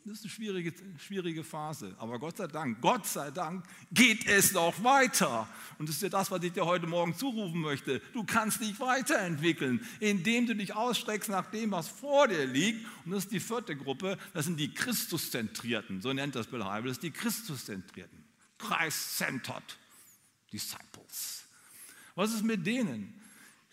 Das 0.04 0.18
ist 0.18 0.24
eine 0.24 0.30
schwierige, 0.30 0.74
schwierige 0.98 1.44
Phase. 1.44 1.94
Aber 1.98 2.18
Gott 2.18 2.36
sei 2.36 2.48
Dank, 2.48 2.80
Gott 2.80 3.06
sei 3.06 3.30
Dank 3.30 3.64
geht 3.92 4.26
es 4.26 4.52
noch 4.52 4.82
weiter. 4.82 5.48
Und 5.78 5.88
das 5.88 5.96
ist 5.96 6.02
ja 6.02 6.08
das, 6.08 6.28
was 6.28 6.42
ich 6.42 6.52
dir 6.52 6.66
heute 6.66 6.88
Morgen 6.88 7.16
zurufen 7.16 7.60
möchte. 7.60 8.00
Du 8.12 8.24
kannst 8.24 8.60
dich 8.60 8.80
weiterentwickeln, 8.80 9.86
indem 10.00 10.48
du 10.48 10.56
dich 10.56 10.74
ausstreckst 10.74 11.28
nach 11.28 11.48
dem, 11.52 11.70
was 11.70 11.86
vor 11.86 12.26
dir 12.26 12.46
liegt. 12.46 12.84
Und 13.04 13.12
das 13.12 13.24
ist 13.24 13.32
die 13.32 13.38
vierte 13.38 13.76
Gruppe, 13.76 14.18
das 14.34 14.46
sind 14.46 14.58
die 14.58 14.74
Christuszentrierten. 14.74 16.00
So 16.00 16.12
nennt 16.12 16.34
das 16.34 16.48
Bill 16.48 16.64
Heibel, 16.64 16.88
das 16.88 17.00
sind 17.00 17.14
die 17.14 17.18
Christuszentrierten. 17.18 18.24
Christ-centered 18.58 19.78
Disciples. 20.52 21.44
Was 22.16 22.34
ist 22.34 22.42
mit 22.42 22.66
denen? 22.66 23.21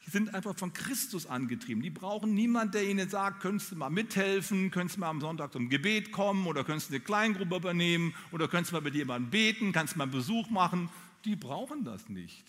Sind 0.10 0.34
einfach 0.34 0.56
von 0.58 0.74
Christus 0.74 1.26
angetrieben. 1.26 1.82
Die 1.82 1.90
brauchen 1.90 2.34
niemanden, 2.34 2.74
der 2.74 2.84
ihnen 2.88 3.10
sagt, 3.10 3.42
könntest 3.42 3.72
du 3.72 3.76
mal 3.76 3.90
mithelfen, 3.90 4.72
könntest 4.72 4.98
du 4.98 5.02
mal 5.02 5.10
am 5.10 5.22
Sonntag 5.22 5.54
zum 5.54 5.70
Gebet 5.70 6.12
kommen 6.12 6.48
oder 6.48 6.64
könntest 6.64 6.90
du 6.90 6.96
eine 6.96 7.04
Kleingruppe 7.04 7.56
übernehmen 7.56 8.14
oder 8.32 8.48
könntest 8.48 8.72
du 8.72 8.76
mal 8.76 8.82
mit 8.82 8.96
jemandem 8.96 9.30
beten, 9.30 9.72
kannst 9.72 9.94
du 9.94 9.98
mal 9.98 10.04
einen 10.04 10.12
Besuch 10.12 10.50
machen. 10.50 10.90
Die 11.26 11.36
brauchen 11.36 11.84
das 11.84 12.10
nicht. 12.10 12.46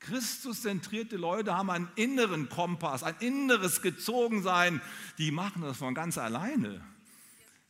Christuszentrierte 0.00 1.16
Leute 1.16 1.56
haben 1.56 1.70
einen 1.70 1.88
inneren 1.94 2.48
Kompass, 2.48 3.02
ein 3.02 3.14
inneres 3.20 3.82
Gezogensein. 3.82 4.80
Die 5.18 5.30
machen 5.30 5.62
das 5.62 5.76
von 5.76 5.94
ganz 5.94 6.18
alleine. 6.18 6.80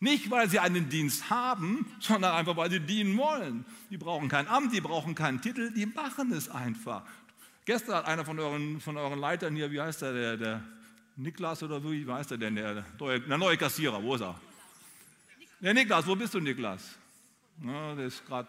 Nicht, 0.03 0.31
weil 0.31 0.49
sie 0.49 0.59
einen 0.59 0.89
Dienst 0.89 1.29
haben, 1.29 1.85
sondern 2.01 2.35
einfach, 2.35 2.57
weil 2.57 2.71
sie 2.71 2.81
dienen 2.81 3.19
wollen. 3.19 3.67
Die 3.91 3.99
brauchen 3.99 4.29
kein 4.29 4.49
Amt, 4.49 4.73
die 4.73 4.81
brauchen 4.81 5.15
keinen 5.15 5.43
Titel, 5.43 5.73
die 5.73 5.85
machen 5.85 6.33
es 6.33 6.49
einfach. 6.49 7.05
Gestern 7.65 7.97
hat 7.97 8.07
einer 8.07 8.25
von 8.25 8.39
euren, 8.39 8.81
von 8.81 8.97
euren 8.97 9.19
Leitern 9.19 9.55
hier, 9.55 9.71
wie 9.71 9.81
heißt 9.81 10.03
der, 10.03 10.13
der, 10.13 10.37
der 10.37 10.65
Niklas 11.17 11.63
oder 11.63 11.83
wie 11.83 12.11
heißt 12.11 12.31
der 12.31 12.39
denn, 12.39 12.57
der, 12.57 12.83
der 12.99 13.39
neue 13.39 13.57
Kassierer, 13.57 14.03
wo 14.03 14.15
ist 14.15 14.23
er? 14.23 14.41
Der 15.61 15.75
Niklas, 15.75 16.07
wo 16.07 16.17
bist 16.17 16.33
du, 16.33 16.41
Niklas? 16.41 16.97
Na, 17.59 17.95
der 17.95 18.07
ist 18.07 18.25
gerade 18.27 18.49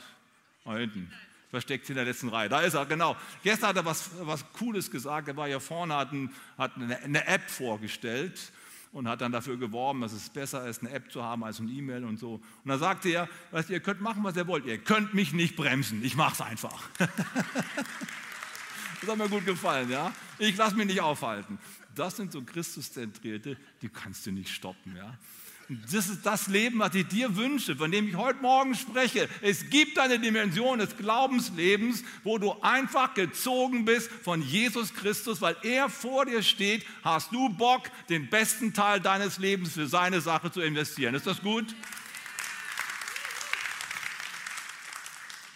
da 0.63 0.77
hinten, 0.77 1.11
versteckt 1.49 1.89
in 1.89 1.95
der 1.95 2.05
letzten 2.05 2.29
Reihe. 2.29 2.47
Da 2.47 2.61
ist 2.61 2.73
er, 2.73 2.85
genau. 2.85 3.17
Gestern 3.43 3.69
hat 3.69 3.75
er 3.75 3.85
was, 3.85 4.09
was 4.21 4.45
Cooles 4.53 4.89
gesagt. 4.89 5.27
Er 5.27 5.35
war 5.35 5.47
hier 5.47 5.59
vorne, 5.59 5.95
hat, 5.95 6.13
ein, 6.13 6.33
hat 6.57 6.77
eine, 6.77 6.97
eine 6.99 7.27
App 7.27 7.49
vorgestellt 7.49 8.53
und 8.93 9.09
hat 9.09 9.19
dann 9.19 9.33
dafür 9.33 9.57
geworben, 9.57 10.01
dass 10.01 10.13
es 10.13 10.29
besser 10.29 10.65
ist, 10.67 10.81
eine 10.81 10.91
App 10.91 11.11
zu 11.11 11.21
haben 11.21 11.43
als 11.43 11.59
ein 11.59 11.67
E-Mail 11.67 12.05
und 12.05 12.17
so. 12.17 12.35
Und 12.35 12.69
da 12.69 12.77
sagte 12.77 13.09
er, 13.09 13.29
weißt, 13.51 13.69
ihr 13.69 13.81
könnt 13.81 13.99
machen, 13.99 14.23
was 14.23 14.37
ihr 14.37 14.47
wollt. 14.47 14.65
Ihr 14.65 14.77
könnt 14.77 15.13
mich 15.13 15.33
nicht 15.33 15.57
bremsen. 15.57 16.03
Ich 16.05 16.15
mache 16.15 16.33
es 16.33 16.41
einfach. 16.41 16.81
Das 19.01 19.09
hat 19.09 19.17
mir 19.17 19.29
gut 19.29 19.45
gefallen, 19.45 19.89
ja. 19.89 20.13
Ich 20.37 20.55
lasse 20.55 20.75
mich 20.75 20.85
nicht 20.85 21.01
aufhalten. 21.01 21.57
Das 21.95 22.15
sind 22.15 22.31
so 22.31 22.43
Christuszentrierte, 22.43 23.57
die 23.81 23.89
kannst 23.89 24.25
du 24.25 24.31
nicht 24.31 24.49
stoppen, 24.49 24.95
ja. 24.95 25.17
Das 25.89 26.09
ist 26.09 26.25
das 26.25 26.47
Leben, 26.47 26.79
was 26.79 26.93
ich 26.95 27.07
dir 27.07 27.35
wünsche, 27.37 27.77
von 27.77 27.89
dem 27.91 28.09
ich 28.09 28.15
heute 28.15 28.41
Morgen 28.41 28.75
spreche. 28.75 29.29
Es 29.41 29.69
gibt 29.69 29.97
eine 29.97 30.19
Dimension 30.19 30.79
des 30.79 30.97
Glaubenslebens, 30.97 32.03
wo 32.25 32.37
du 32.37 32.61
einfach 32.61 33.13
gezogen 33.13 33.85
bist 33.85 34.11
von 34.11 34.41
Jesus 34.41 34.93
Christus, 34.93 35.39
weil 35.39 35.55
er 35.63 35.89
vor 35.89 36.25
dir 36.25 36.43
steht. 36.43 36.85
Hast 37.03 37.31
du 37.31 37.47
Bock, 37.47 37.89
den 38.09 38.29
besten 38.29 38.73
Teil 38.73 38.99
deines 38.99 39.37
Lebens 39.37 39.71
für 39.73 39.87
seine 39.87 40.19
Sache 40.19 40.51
zu 40.51 40.59
investieren? 40.59 41.15
Ist 41.15 41.25
das 41.25 41.41
gut? 41.41 41.73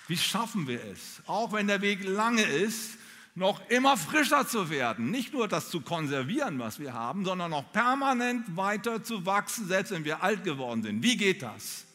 Wie 0.08 0.18
schaffen 0.18 0.68
wir 0.68 0.82
es? 0.86 1.22
Auch 1.26 1.52
wenn 1.52 1.68
der 1.68 1.82
Weg 1.82 2.06
lange 2.06 2.44
ist, 2.44 2.98
noch 3.36 3.70
immer 3.70 3.98
frischer 3.98 4.48
zu 4.48 4.70
werden. 4.70 5.12
Nicht 5.12 5.34
nur 5.34 5.50
das 5.50 5.70
zu 5.70 5.82
konservieren, 5.82 6.58
was 6.58 6.80
wir 6.80 6.94
haben, 6.94 7.26
sondern 7.26 7.52
noch 7.52 7.70
permanent 7.74 8.56
weiter 8.56 9.04
zu 9.04 9.26
wachsen, 9.26 9.68
selbst 9.68 9.92
wenn 9.92 10.06
wir 10.06 10.24
alt 10.24 10.46
geworden 10.46 10.82
sind. 10.82 11.04
Wie 11.04 11.18
geht 11.18 11.42
das? 11.42 11.86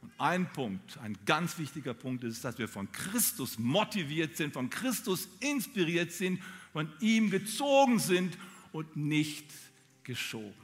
Und 0.00 0.12
ein 0.18 0.48
Punkt, 0.52 0.96
ein 0.98 1.18
ganz 1.26 1.58
wichtiger 1.58 1.94
Punkt 1.94 2.22
ist, 2.22 2.44
dass 2.44 2.56
wir 2.58 2.68
von 2.68 2.90
Christus 2.92 3.58
motiviert 3.58 4.36
sind, 4.36 4.54
von 4.54 4.70
Christus 4.70 5.28
inspiriert 5.40 6.12
sind, 6.12 6.40
von 6.72 6.92
ihm 7.00 7.30
gezogen 7.30 7.98
sind 7.98 8.38
und 8.70 8.96
nicht 8.96 9.50
geschoben. 10.04 10.54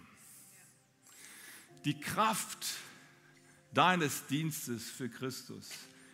Die 1.85 1.99
Kraft 1.99 2.65
deines 3.73 4.27
Dienstes 4.27 4.85
für 4.85 5.09
Christus 5.09 5.71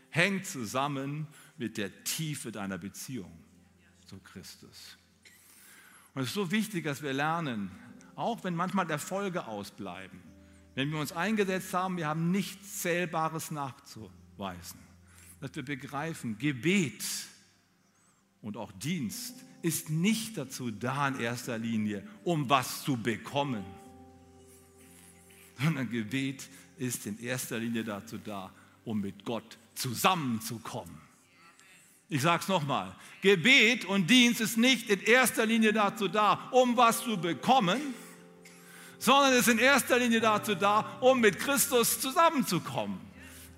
hängt 0.09 0.47
zusammen 0.47 1.27
mit 1.59 1.77
der 1.77 2.03
Tiefe 2.05 2.51
deiner 2.51 2.79
Beziehung 2.79 3.31
zu 4.11 4.19
Christus. 4.19 4.97
Und 6.15 6.23
es 6.23 6.29
ist 6.29 6.35
so 6.35 6.51
wichtig, 6.51 6.85
dass 6.85 7.01
wir 7.01 7.13
lernen, 7.13 7.71
auch 8.17 8.43
wenn 8.43 8.57
manchmal 8.57 8.91
Erfolge 8.91 9.47
ausbleiben, 9.47 10.21
wenn 10.75 10.91
wir 10.91 10.99
uns 10.99 11.13
eingesetzt 11.13 11.73
haben, 11.75 11.97
wir 11.97 12.09
haben 12.09 12.33
nichts 12.33 12.83
Zählbares 12.83 13.53
nachzuweisen. 13.53 14.81
Dass 15.41 15.55
wir 15.55 15.65
begreifen, 15.65 16.39
Gebet 16.39 17.05
und 18.43 18.57
auch 18.57 18.73
Dienst 18.73 19.37
ist 19.63 19.91
nicht 19.91 20.37
dazu 20.37 20.73
da 20.73 21.07
in 21.07 21.21
erster 21.21 21.57
Linie, 21.57 22.05
um 22.25 22.51
was 22.51 22.83
zu 22.83 22.97
bekommen, 22.97 23.65
sondern 25.63 25.89
Gebet 25.89 26.49
ist 26.79 27.07
in 27.07 27.21
erster 27.21 27.59
Linie 27.59 27.85
dazu 27.85 28.19
da, 28.19 28.53
um 28.85 29.01
mit 29.01 29.25
Gott 29.25 29.57
zusammenzukommen. 29.75 31.10
Ich 32.13 32.23
sage 32.23 32.43
es 32.43 32.49
nochmal, 32.49 32.93
Gebet 33.23 33.85
und 33.85 34.11
Dienst 34.11 34.41
ist 34.41 34.59
nicht 34.59 34.91
in 34.91 35.01
erster 35.01 35.47
Linie 35.47 35.73
dazu 35.73 36.09
da, 36.09 36.49
um 36.51 36.77
was 36.77 37.05
zu 37.05 37.17
bekommen, 37.17 37.81
sondern 38.99 39.33
ist 39.35 39.47
in 39.47 39.61
erster 39.61 39.97
Linie 39.97 40.21
dazu 40.21 40.57
da, 40.57 40.99
um 41.01 41.21
mit 41.21 41.39
Christus 41.39 42.01
zusammenzukommen. 42.01 42.99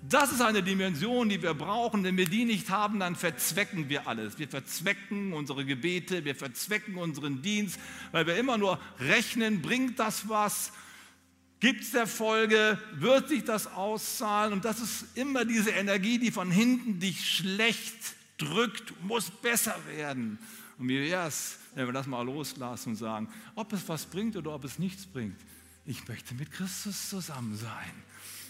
Das 0.07 0.31
ist 0.31 0.41
eine 0.41 0.61
Dimension, 0.61 1.29
die 1.29 1.41
wir 1.41 1.55
brauchen. 1.55 2.03
Wenn 2.03 2.15
wir 2.15 2.27
die 2.27 2.45
nicht 2.45 2.69
haben, 2.69 2.99
dann 2.99 3.15
verzwecken 3.15 3.89
wir 3.89 4.07
alles. 4.07 4.37
Wir 4.37 4.47
verzwecken 4.47 5.33
unsere 5.33 5.65
Gebete, 5.65 6.23
wir 6.23 6.35
verzwecken 6.35 6.97
unseren 6.97 7.41
Dienst, 7.41 7.79
weil 8.11 8.27
wir 8.27 8.35
immer 8.35 8.59
nur 8.59 8.79
rechnen, 8.99 9.63
bringt 9.63 9.97
das 9.97 10.29
was? 10.29 10.73
Gibt 11.59 11.81
es 11.81 11.93
Erfolge? 11.95 12.77
Wird 12.93 13.29
sich 13.29 13.45
das 13.45 13.65
auszahlen? 13.65 14.53
Und 14.53 14.63
das 14.63 14.79
ist 14.79 15.05
immer 15.15 15.43
diese 15.43 15.71
Energie, 15.71 16.19
die 16.19 16.31
von 16.31 16.51
hinten 16.51 16.99
dich 16.99 17.27
schlecht 17.27 17.95
drückt, 18.45 18.93
muss 19.03 19.29
besser 19.29 19.75
werden. 19.87 20.39
Und 20.77 20.89
wie 20.89 20.99
wäre 20.99 21.27
es, 21.27 21.59
wenn 21.75 21.87
wir 21.87 21.93
das 21.93 22.07
mal 22.07 22.23
loslassen 22.23 22.89
und 22.89 22.95
sagen, 22.95 23.29
ob 23.55 23.73
es 23.73 23.87
was 23.87 24.05
bringt 24.05 24.35
oder 24.35 24.53
ob 24.53 24.63
es 24.63 24.79
nichts 24.79 25.05
bringt? 25.05 25.39
Ich 25.85 26.07
möchte 26.07 26.33
mit 26.35 26.51
Christus 26.51 27.09
zusammen 27.09 27.55
sein. 27.55 27.91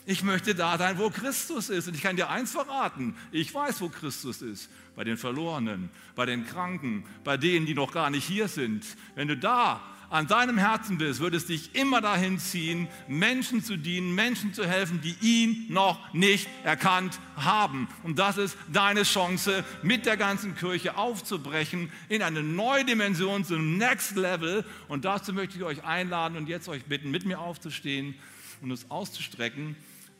Ich 0.05 0.23
möchte 0.23 0.53
da 0.53 0.77
sein, 0.77 0.97
wo 0.97 1.09
Christus 1.09 1.69
ist. 1.69 1.87
Und 1.87 1.95
ich 1.95 2.01
kann 2.01 2.15
dir 2.15 2.29
eins 2.29 2.51
verraten. 2.51 3.15
Ich 3.31 3.53
weiß, 3.53 3.79
wo 3.81 3.89
Christus 3.89 4.41
ist. 4.41 4.69
Bei 4.95 5.03
den 5.03 5.17
Verlorenen, 5.17 5.89
bei 6.15 6.25
den 6.25 6.45
Kranken, 6.45 7.05
bei 7.23 7.37
denen, 7.37 7.65
die 7.65 7.73
noch 7.73 7.91
gar 7.91 8.09
nicht 8.09 8.25
hier 8.25 8.47
sind. 8.47 8.85
Wenn 9.15 9.27
du 9.27 9.37
da 9.37 9.81
an 10.13 10.27
deinem 10.27 10.59
Herzen 10.59 10.99
bist, 10.99 11.21
wird 11.21 11.33
es 11.33 11.47
dich 11.47 11.73
immer 11.73 11.99
dahin 11.99 12.37
ziehen, 12.37 12.87
Menschen 13.07 13.63
zu 13.63 13.77
dienen, 13.77 14.13
Menschen 14.13 14.53
zu 14.53 14.63
helfen, 14.63 15.01
die 15.01 15.15
ihn 15.21 15.65
noch 15.69 16.13
nicht 16.13 16.47
erkannt 16.63 17.19
haben. 17.35 17.87
Und 18.03 18.19
das 18.19 18.37
ist 18.37 18.55
deine 18.71 19.03
Chance, 19.03 19.65
mit 19.81 20.05
der 20.05 20.15
ganzen 20.15 20.55
Kirche 20.55 20.97
aufzubrechen 20.97 21.91
in 22.09 22.21
eine 22.21 22.43
neue 22.43 22.85
Dimension, 22.85 23.43
zum 23.43 23.79
Next 23.79 24.15
Level. 24.15 24.63
Und 24.87 25.03
dazu 25.03 25.33
möchte 25.33 25.57
ich 25.57 25.63
euch 25.63 25.83
einladen 25.83 26.37
und 26.37 26.47
jetzt 26.47 26.69
euch 26.69 26.85
bitten, 26.85 27.09
mit 27.09 27.25
mir 27.25 27.39
aufzustehen 27.39 28.13
und 28.61 28.69
uns 28.69 28.91
auszustrecken 28.91 29.75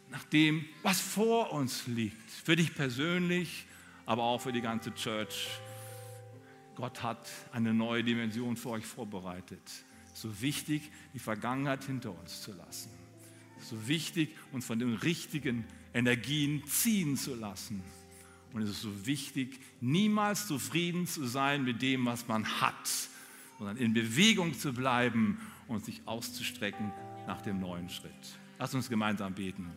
nach 0.10 0.24
dem, 0.24 0.66
was 0.82 1.00
vor 1.00 1.52
uns 1.52 1.86
liegt. 1.86 2.32
Für 2.44 2.56
dich 2.56 2.74
persönlich, 2.74 3.68
aber 4.08 4.24
auch 4.24 4.42
für 4.42 4.52
die 4.52 4.62
ganze 4.62 4.92
Church. 4.96 5.50
Gott 6.76 7.04
hat 7.04 7.30
eine 7.52 7.74
neue 7.74 8.04
Dimension 8.04 8.58
für 8.58 8.70
euch 8.70 8.86
vorbereitet. 8.86 9.62
So 10.14 10.42
wichtig, 10.42 10.92
die 11.14 11.20
Vergangenheit 11.20 11.84
hinter 11.84 12.18
uns 12.18 12.42
zu 12.42 12.52
lassen. 12.54 12.90
So 13.62 13.88
wichtig, 13.88 14.36
uns 14.52 14.66
von 14.66 14.80
den 14.80 14.96
richtigen 14.96 15.66
Energien 15.94 16.66
ziehen 16.68 17.18
zu 17.18 17.36
lassen. 17.36 17.84
Und 18.52 18.62
es 18.62 18.70
ist 18.70 18.82
so 18.82 19.06
wichtig, 19.06 19.60
niemals 19.82 20.48
zufrieden 20.48 21.08
zu 21.08 21.26
sein 21.26 21.64
mit 21.64 21.82
dem, 21.82 22.06
was 22.06 22.28
man 22.28 22.62
hat, 22.62 22.90
sondern 23.58 23.78
in 23.78 23.94
Bewegung 23.94 24.58
zu 24.58 24.74
bleiben 24.74 25.40
und 25.68 25.86
sich 25.86 26.02
auszustrecken 26.06 26.92
nach 27.26 27.42
dem 27.42 27.60
neuen 27.60 27.90
Schritt. 27.90 28.12
Lass 28.60 28.76
uns 28.76 28.90
gemeinsam 28.90 29.34
beten. 29.34 29.72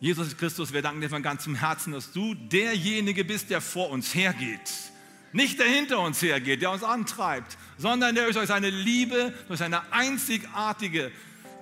Jesus 0.00 0.36
Christus, 0.36 0.72
wir 0.72 0.82
danken 0.82 1.00
dir 1.00 1.10
von 1.10 1.22
ganzem 1.22 1.54
Herzen, 1.54 1.92
dass 1.92 2.12
du 2.12 2.34
derjenige 2.34 3.24
bist, 3.24 3.50
der 3.50 3.60
vor 3.60 3.90
uns 3.90 4.14
hergeht. 4.14 4.91
Nicht 5.32 5.58
der 5.58 5.66
hinter 5.66 6.00
uns 6.00 6.20
hergeht, 6.20 6.62
der 6.62 6.70
uns 6.70 6.82
antreibt, 6.82 7.56
sondern 7.78 8.14
der 8.14 8.30
durch 8.30 8.46
seine 8.46 8.70
Liebe, 8.70 9.32
durch 9.48 9.58
seine 9.58 9.92
einzigartige 9.92 11.10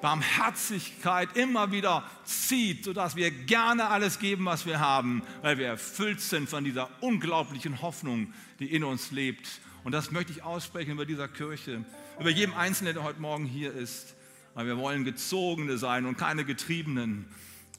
Barmherzigkeit 0.00 1.36
immer 1.36 1.72
wieder 1.72 2.04
zieht, 2.24 2.84
sodass 2.84 3.16
wir 3.16 3.30
gerne 3.30 3.88
alles 3.88 4.18
geben, 4.18 4.44
was 4.46 4.66
wir 4.66 4.80
haben, 4.80 5.22
weil 5.42 5.58
wir 5.58 5.66
erfüllt 5.66 6.20
sind 6.20 6.48
von 6.48 6.64
dieser 6.64 6.88
unglaublichen 7.00 7.82
Hoffnung, 7.82 8.32
die 8.58 8.74
in 8.74 8.82
uns 8.82 9.10
lebt. 9.10 9.48
Und 9.84 9.92
das 9.92 10.10
möchte 10.10 10.32
ich 10.32 10.42
aussprechen 10.42 10.92
über 10.92 11.06
dieser 11.06 11.28
Kirche, 11.28 11.84
über 12.18 12.30
jedem 12.30 12.54
Einzelnen, 12.54 12.94
der 12.94 13.04
heute 13.04 13.20
Morgen 13.20 13.46
hier 13.46 13.72
ist. 13.72 14.14
Weil 14.54 14.66
wir 14.66 14.78
wollen 14.78 15.04
Gezogene 15.04 15.78
sein 15.78 16.06
und 16.06 16.18
keine 16.18 16.44
Getriebenen. 16.44 17.26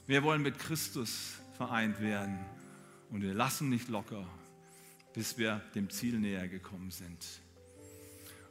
Wir 0.06 0.22
wollen 0.22 0.42
mit 0.42 0.58
Christus 0.58 1.34
vereint 1.56 2.00
werden 2.00 2.38
und 3.10 3.22
wir 3.22 3.34
lassen 3.34 3.68
nicht 3.68 3.88
locker, 3.88 4.26
bis 5.14 5.38
wir 5.38 5.60
dem 5.74 5.90
Ziel 5.90 6.18
näher 6.18 6.48
gekommen 6.48 6.90
sind. 6.90 7.24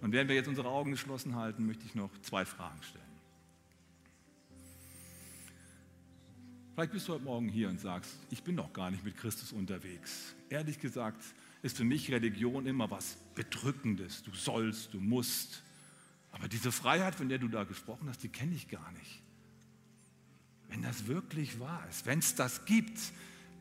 Und 0.01 0.11
während 0.11 0.29
wir 0.29 0.35
jetzt 0.35 0.47
unsere 0.47 0.69
Augen 0.69 0.91
geschlossen 0.91 1.35
halten, 1.35 1.65
möchte 1.65 1.85
ich 1.85 1.95
noch 1.95 2.09
zwei 2.21 2.45
Fragen 2.45 2.81
stellen. 2.83 3.05
Vielleicht 6.73 6.93
bist 6.93 7.07
du 7.07 7.13
heute 7.13 7.23
Morgen 7.23 7.49
hier 7.49 7.69
und 7.69 7.79
sagst, 7.79 8.17
ich 8.31 8.43
bin 8.43 8.55
doch 8.55 8.73
gar 8.73 8.89
nicht 8.89 9.03
mit 9.03 9.17
Christus 9.17 9.51
unterwegs. 9.51 10.35
Ehrlich 10.49 10.79
gesagt 10.79 11.21
ist 11.61 11.77
für 11.77 11.83
mich 11.83 12.11
Religion 12.11 12.65
immer 12.65 12.89
was 12.89 13.17
Bedrückendes. 13.35 14.23
Du 14.23 14.31
sollst, 14.33 14.93
du 14.93 14.99
musst. 14.99 15.61
Aber 16.31 16.47
diese 16.47 16.71
Freiheit, 16.71 17.13
von 17.13 17.29
der 17.29 17.37
du 17.37 17.49
da 17.49 17.65
gesprochen 17.65 18.07
hast, 18.09 18.23
die 18.23 18.29
kenne 18.29 18.55
ich 18.55 18.69
gar 18.69 18.91
nicht 18.93 19.21
wenn 20.71 20.81
das 20.81 21.07
wirklich 21.07 21.59
wahr 21.59 21.85
ist, 21.89 22.05
wenn 22.05 22.19
es 22.19 22.33
das 22.33 22.63
gibt, 22.65 22.97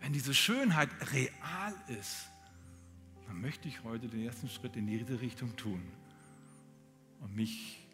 wenn 0.01 0.13
diese 0.13 0.33
Schönheit 0.33 0.89
real 1.13 1.75
ist, 1.89 2.29
dann 3.31 3.41
möchte 3.41 3.69
ich 3.69 3.85
heute 3.85 4.09
den 4.09 4.25
ersten 4.25 4.49
Schritt 4.49 4.75
in 4.75 4.89
diese 4.89 5.21
Richtung 5.21 5.55
tun 5.55 5.81
und 7.21 7.37
mich 7.37 7.87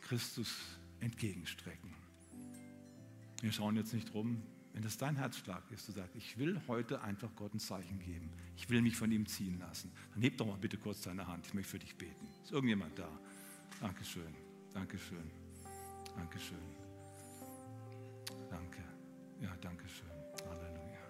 Christus 0.00 0.78
entgegenstrecken. 1.00 1.92
Wir 3.40 3.50
schauen 3.50 3.74
jetzt 3.74 3.92
nicht 3.92 4.14
rum, 4.14 4.40
wenn 4.72 4.82
das 4.82 4.96
dein 4.98 5.16
Herzschlag 5.16 5.68
ist, 5.72 5.88
du 5.88 5.92
sagst, 5.92 6.14
ich 6.14 6.38
will 6.38 6.60
heute 6.68 7.02
einfach 7.02 7.34
Gott 7.34 7.52
ein 7.52 7.58
Zeichen 7.58 7.98
geben. 7.98 8.30
Ich 8.56 8.70
will 8.70 8.82
mich 8.82 8.96
von 8.96 9.10
ihm 9.10 9.26
ziehen 9.26 9.58
lassen. 9.58 9.90
Dann 10.14 10.22
heb 10.22 10.38
doch 10.38 10.46
mal 10.46 10.58
bitte 10.58 10.78
kurz 10.78 11.00
deine 11.00 11.26
Hand. 11.26 11.44
Ich 11.48 11.54
möchte 11.54 11.72
für 11.72 11.78
dich 11.80 11.96
beten. 11.96 12.28
Ist 12.44 12.52
irgendjemand 12.52 12.96
da? 12.96 13.08
Dankeschön. 13.80 14.32
Dankeschön. 14.72 15.28
Dankeschön. 16.16 16.58
Danke. 18.48 18.84
Ja, 19.40 19.56
danke 19.60 19.88
schön. 19.88 20.48
Halleluja. 20.48 21.00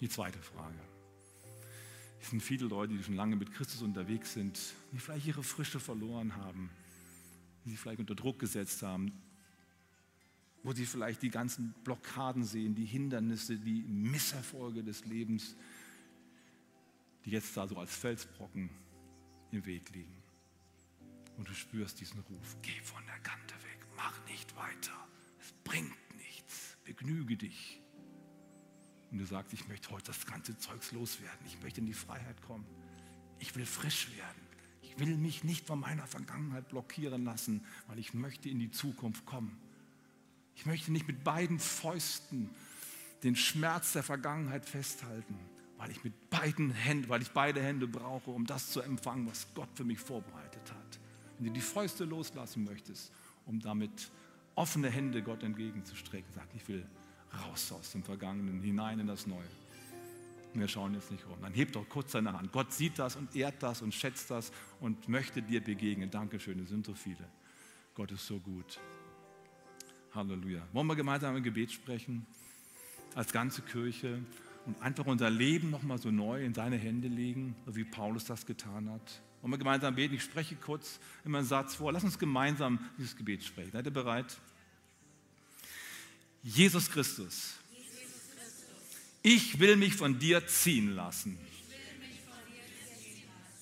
Die 0.00 0.08
zweite 0.08 0.38
Frage. 0.38 0.78
Es 2.28 2.30
sind 2.32 2.42
viele 2.42 2.66
Leute, 2.66 2.92
die 2.92 3.02
schon 3.02 3.16
lange 3.16 3.36
mit 3.36 3.54
Christus 3.54 3.80
unterwegs 3.80 4.34
sind, 4.34 4.60
die 4.92 4.98
vielleicht 4.98 5.26
ihre 5.26 5.42
Frische 5.42 5.80
verloren 5.80 6.36
haben, 6.36 6.68
die 7.64 7.70
sie 7.70 7.78
vielleicht 7.78 8.00
unter 8.00 8.14
Druck 8.14 8.38
gesetzt 8.38 8.82
haben, 8.82 9.12
wo 10.62 10.74
sie 10.74 10.84
vielleicht 10.84 11.22
die 11.22 11.30
ganzen 11.30 11.72
Blockaden 11.84 12.44
sehen, 12.44 12.74
die 12.74 12.84
Hindernisse, 12.84 13.56
die 13.56 13.80
Misserfolge 13.80 14.84
des 14.84 15.06
Lebens, 15.06 15.56
die 17.24 17.30
jetzt 17.30 17.56
da 17.56 17.66
so 17.66 17.78
als 17.78 17.96
Felsbrocken 17.96 18.68
im 19.50 19.64
Weg 19.64 19.88
liegen. 19.94 20.22
Und 21.38 21.48
du 21.48 21.54
spürst 21.54 21.98
diesen 21.98 22.20
Ruf, 22.20 22.56
geh 22.60 22.78
von 22.82 23.02
der 23.06 23.20
Kante 23.20 23.54
weg, 23.54 23.86
mach 23.96 24.22
nicht 24.26 24.54
weiter 24.54 25.08
bringt 25.64 26.16
nichts. 26.16 26.76
Begnüge 26.84 27.36
dich. 27.36 27.80
Und 29.10 29.18
du 29.18 29.24
sagst, 29.24 29.52
ich 29.52 29.68
möchte 29.68 29.90
heute 29.90 30.06
das 30.06 30.26
ganze 30.26 30.56
Zeugs 30.58 30.92
loswerden. 30.92 31.38
Ich 31.46 31.60
möchte 31.62 31.80
in 31.80 31.86
die 31.86 31.94
Freiheit 31.94 32.40
kommen. 32.42 32.66
Ich 33.38 33.54
will 33.56 33.66
frisch 33.66 34.08
werden. 34.16 34.42
Ich 34.82 34.98
will 34.98 35.16
mich 35.16 35.44
nicht 35.44 35.66
von 35.66 35.80
meiner 35.80 36.06
Vergangenheit 36.06 36.68
blockieren 36.68 37.24
lassen, 37.24 37.64
weil 37.86 37.98
ich 37.98 38.14
möchte 38.14 38.48
in 38.48 38.58
die 38.58 38.70
Zukunft 38.70 39.24
kommen. 39.26 39.58
Ich 40.56 40.66
möchte 40.66 40.92
nicht 40.92 41.06
mit 41.06 41.24
beiden 41.24 41.58
Fäusten 41.58 42.50
den 43.22 43.36
Schmerz 43.36 43.92
der 43.92 44.02
Vergangenheit 44.02 44.66
festhalten, 44.66 45.36
weil 45.76 45.90
ich 45.90 46.02
mit 46.04 46.30
beiden 46.30 46.70
Händen, 46.70 47.08
weil 47.08 47.22
ich 47.22 47.30
beide 47.30 47.62
Hände 47.62 47.86
brauche, 47.86 48.30
um 48.30 48.46
das 48.46 48.70
zu 48.70 48.80
empfangen, 48.80 49.26
was 49.28 49.46
Gott 49.54 49.68
für 49.74 49.84
mich 49.84 49.98
vorbereitet 49.98 50.70
hat. 50.70 51.00
Wenn 51.38 51.46
du 51.46 51.52
die 51.52 51.60
Fäuste 51.60 52.04
loslassen 52.04 52.64
möchtest, 52.64 53.12
um 53.46 53.60
damit 53.60 54.10
offene 54.58 54.90
Hände 54.90 55.22
Gott 55.22 55.44
entgegenzustrecken. 55.44 56.32
Sagt, 56.32 56.54
ich 56.54 56.66
will 56.68 56.84
raus 57.32 57.72
aus 57.72 57.92
dem 57.92 58.02
Vergangenen, 58.02 58.60
hinein 58.60 59.00
in 59.00 59.06
das 59.06 59.26
Neue. 59.26 59.48
Wir 60.54 60.68
schauen 60.68 60.94
jetzt 60.94 61.10
nicht 61.10 61.26
rum. 61.26 61.38
Dann 61.42 61.52
hebt 61.52 61.76
doch 61.76 61.88
kurz 61.88 62.12
seine 62.12 62.32
Hand. 62.32 62.52
Gott 62.52 62.72
sieht 62.72 62.98
das 62.98 63.16
und 63.16 63.34
ehrt 63.36 63.62
das 63.62 63.82
und 63.82 63.94
schätzt 63.94 64.30
das 64.30 64.50
und 64.80 65.08
möchte 65.08 65.42
dir 65.42 65.62
begegnen. 65.62 66.10
Dankeschön, 66.10 66.58
es 66.60 66.70
sind 66.70 66.86
so 66.86 66.94
viele. 66.94 67.28
Gott 67.94 68.10
ist 68.12 68.26
so 68.26 68.38
gut. 68.38 68.80
Halleluja. 70.14 70.62
Wollen 70.72 70.86
wir 70.86 70.96
gemeinsam 70.96 71.36
ein 71.36 71.42
Gebet 71.42 71.70
sprechen? 71.70 72.26
Als 73.14 73.32
ganze 73.32 73.62
Kirche. 73.62 74.22
und 74.66 74.80
einfach 74.82 75.06
unser 75.06 75.30
Leben 75.30 75.70
nochmal 75.70 75.98
so 75.98 76.10
neu 76.10 76.44
in 76.44 76.52
seine 76.52 76.76
Hände 76.76 77.08
legen, 77.08 77.56
wie 77.66 77.84
Paulus 77.84 78.24
das 78.24 78.44
getan 78.44 78.90
hat. 78.90 79.22
Wollen 79.40 79.52
wir 79.52 79.58
gemeinsam 79.58 79.94
beten? 79.94 80.14
Ich 80.14 80.22
spreche 80.22 80.56
kurz 80.56 80.98
immer 81.24 81.38
einen 81.38 81.46
Satz 81.46 81.76
vor. 81.76 81.92
Lass 81.92 82.04
uns 82.04 82.18
gemeinsam 82.18 82.78
dieses 82.98 83.16
Gebet 83.16 83.44
sprechen. 83.44 83.70
Seid 83.72 83.86
ihr 83.86 83.92
bereit? 83.92 84.38
Jesus 86.54 86.90
Christus, 86.90 87.56
ich 89.22 89.58
will 89.58 89.76
mich 89.76 89.94
von 89.94 90.18
dir 90.18 90.46
ziehen 90.46 90.94
lassen. 90.94 91.38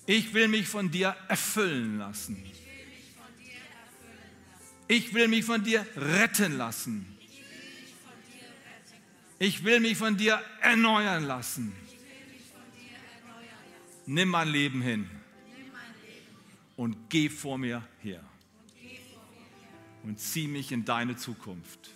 Ich 0.06 0.32
will 0.32 0.46
mich 0.46 0.68
von 0.68 0.88
dir 0.88 1.16
erfüllen 1.28 1.98
lassen. 1.98 2.40
Ich 4.86 5.12
will 5.12 5.26
mich 5.26 5.44
von 5.44 5.64
dir 5.64 5.84
retten 5.96 6.56
lassen. 6.56 7.06
Ich 9.40 9.64
will 9.64 9.80
mich 9.80 9.96
von 9.98 10.16
dir 10.16 10.40
erneuern 10.60 11.24
lassen. 11.24 11.72
Nimm 14.06 14.28
mein 14.28 14.48
Leben 14.48 14.80
hin 14.80 15.10
und 16.76 17.10
geh 17.10 17.28
vor 17.28 17.58
mir 17.58 17.84
her 18.00 18.22
und 20.04 20.20
zieh 20.20 20.46
mich 20.46 20.70
in 20.70 20.84
deine 20.84 21.16
Zukunft. 21.16 21.95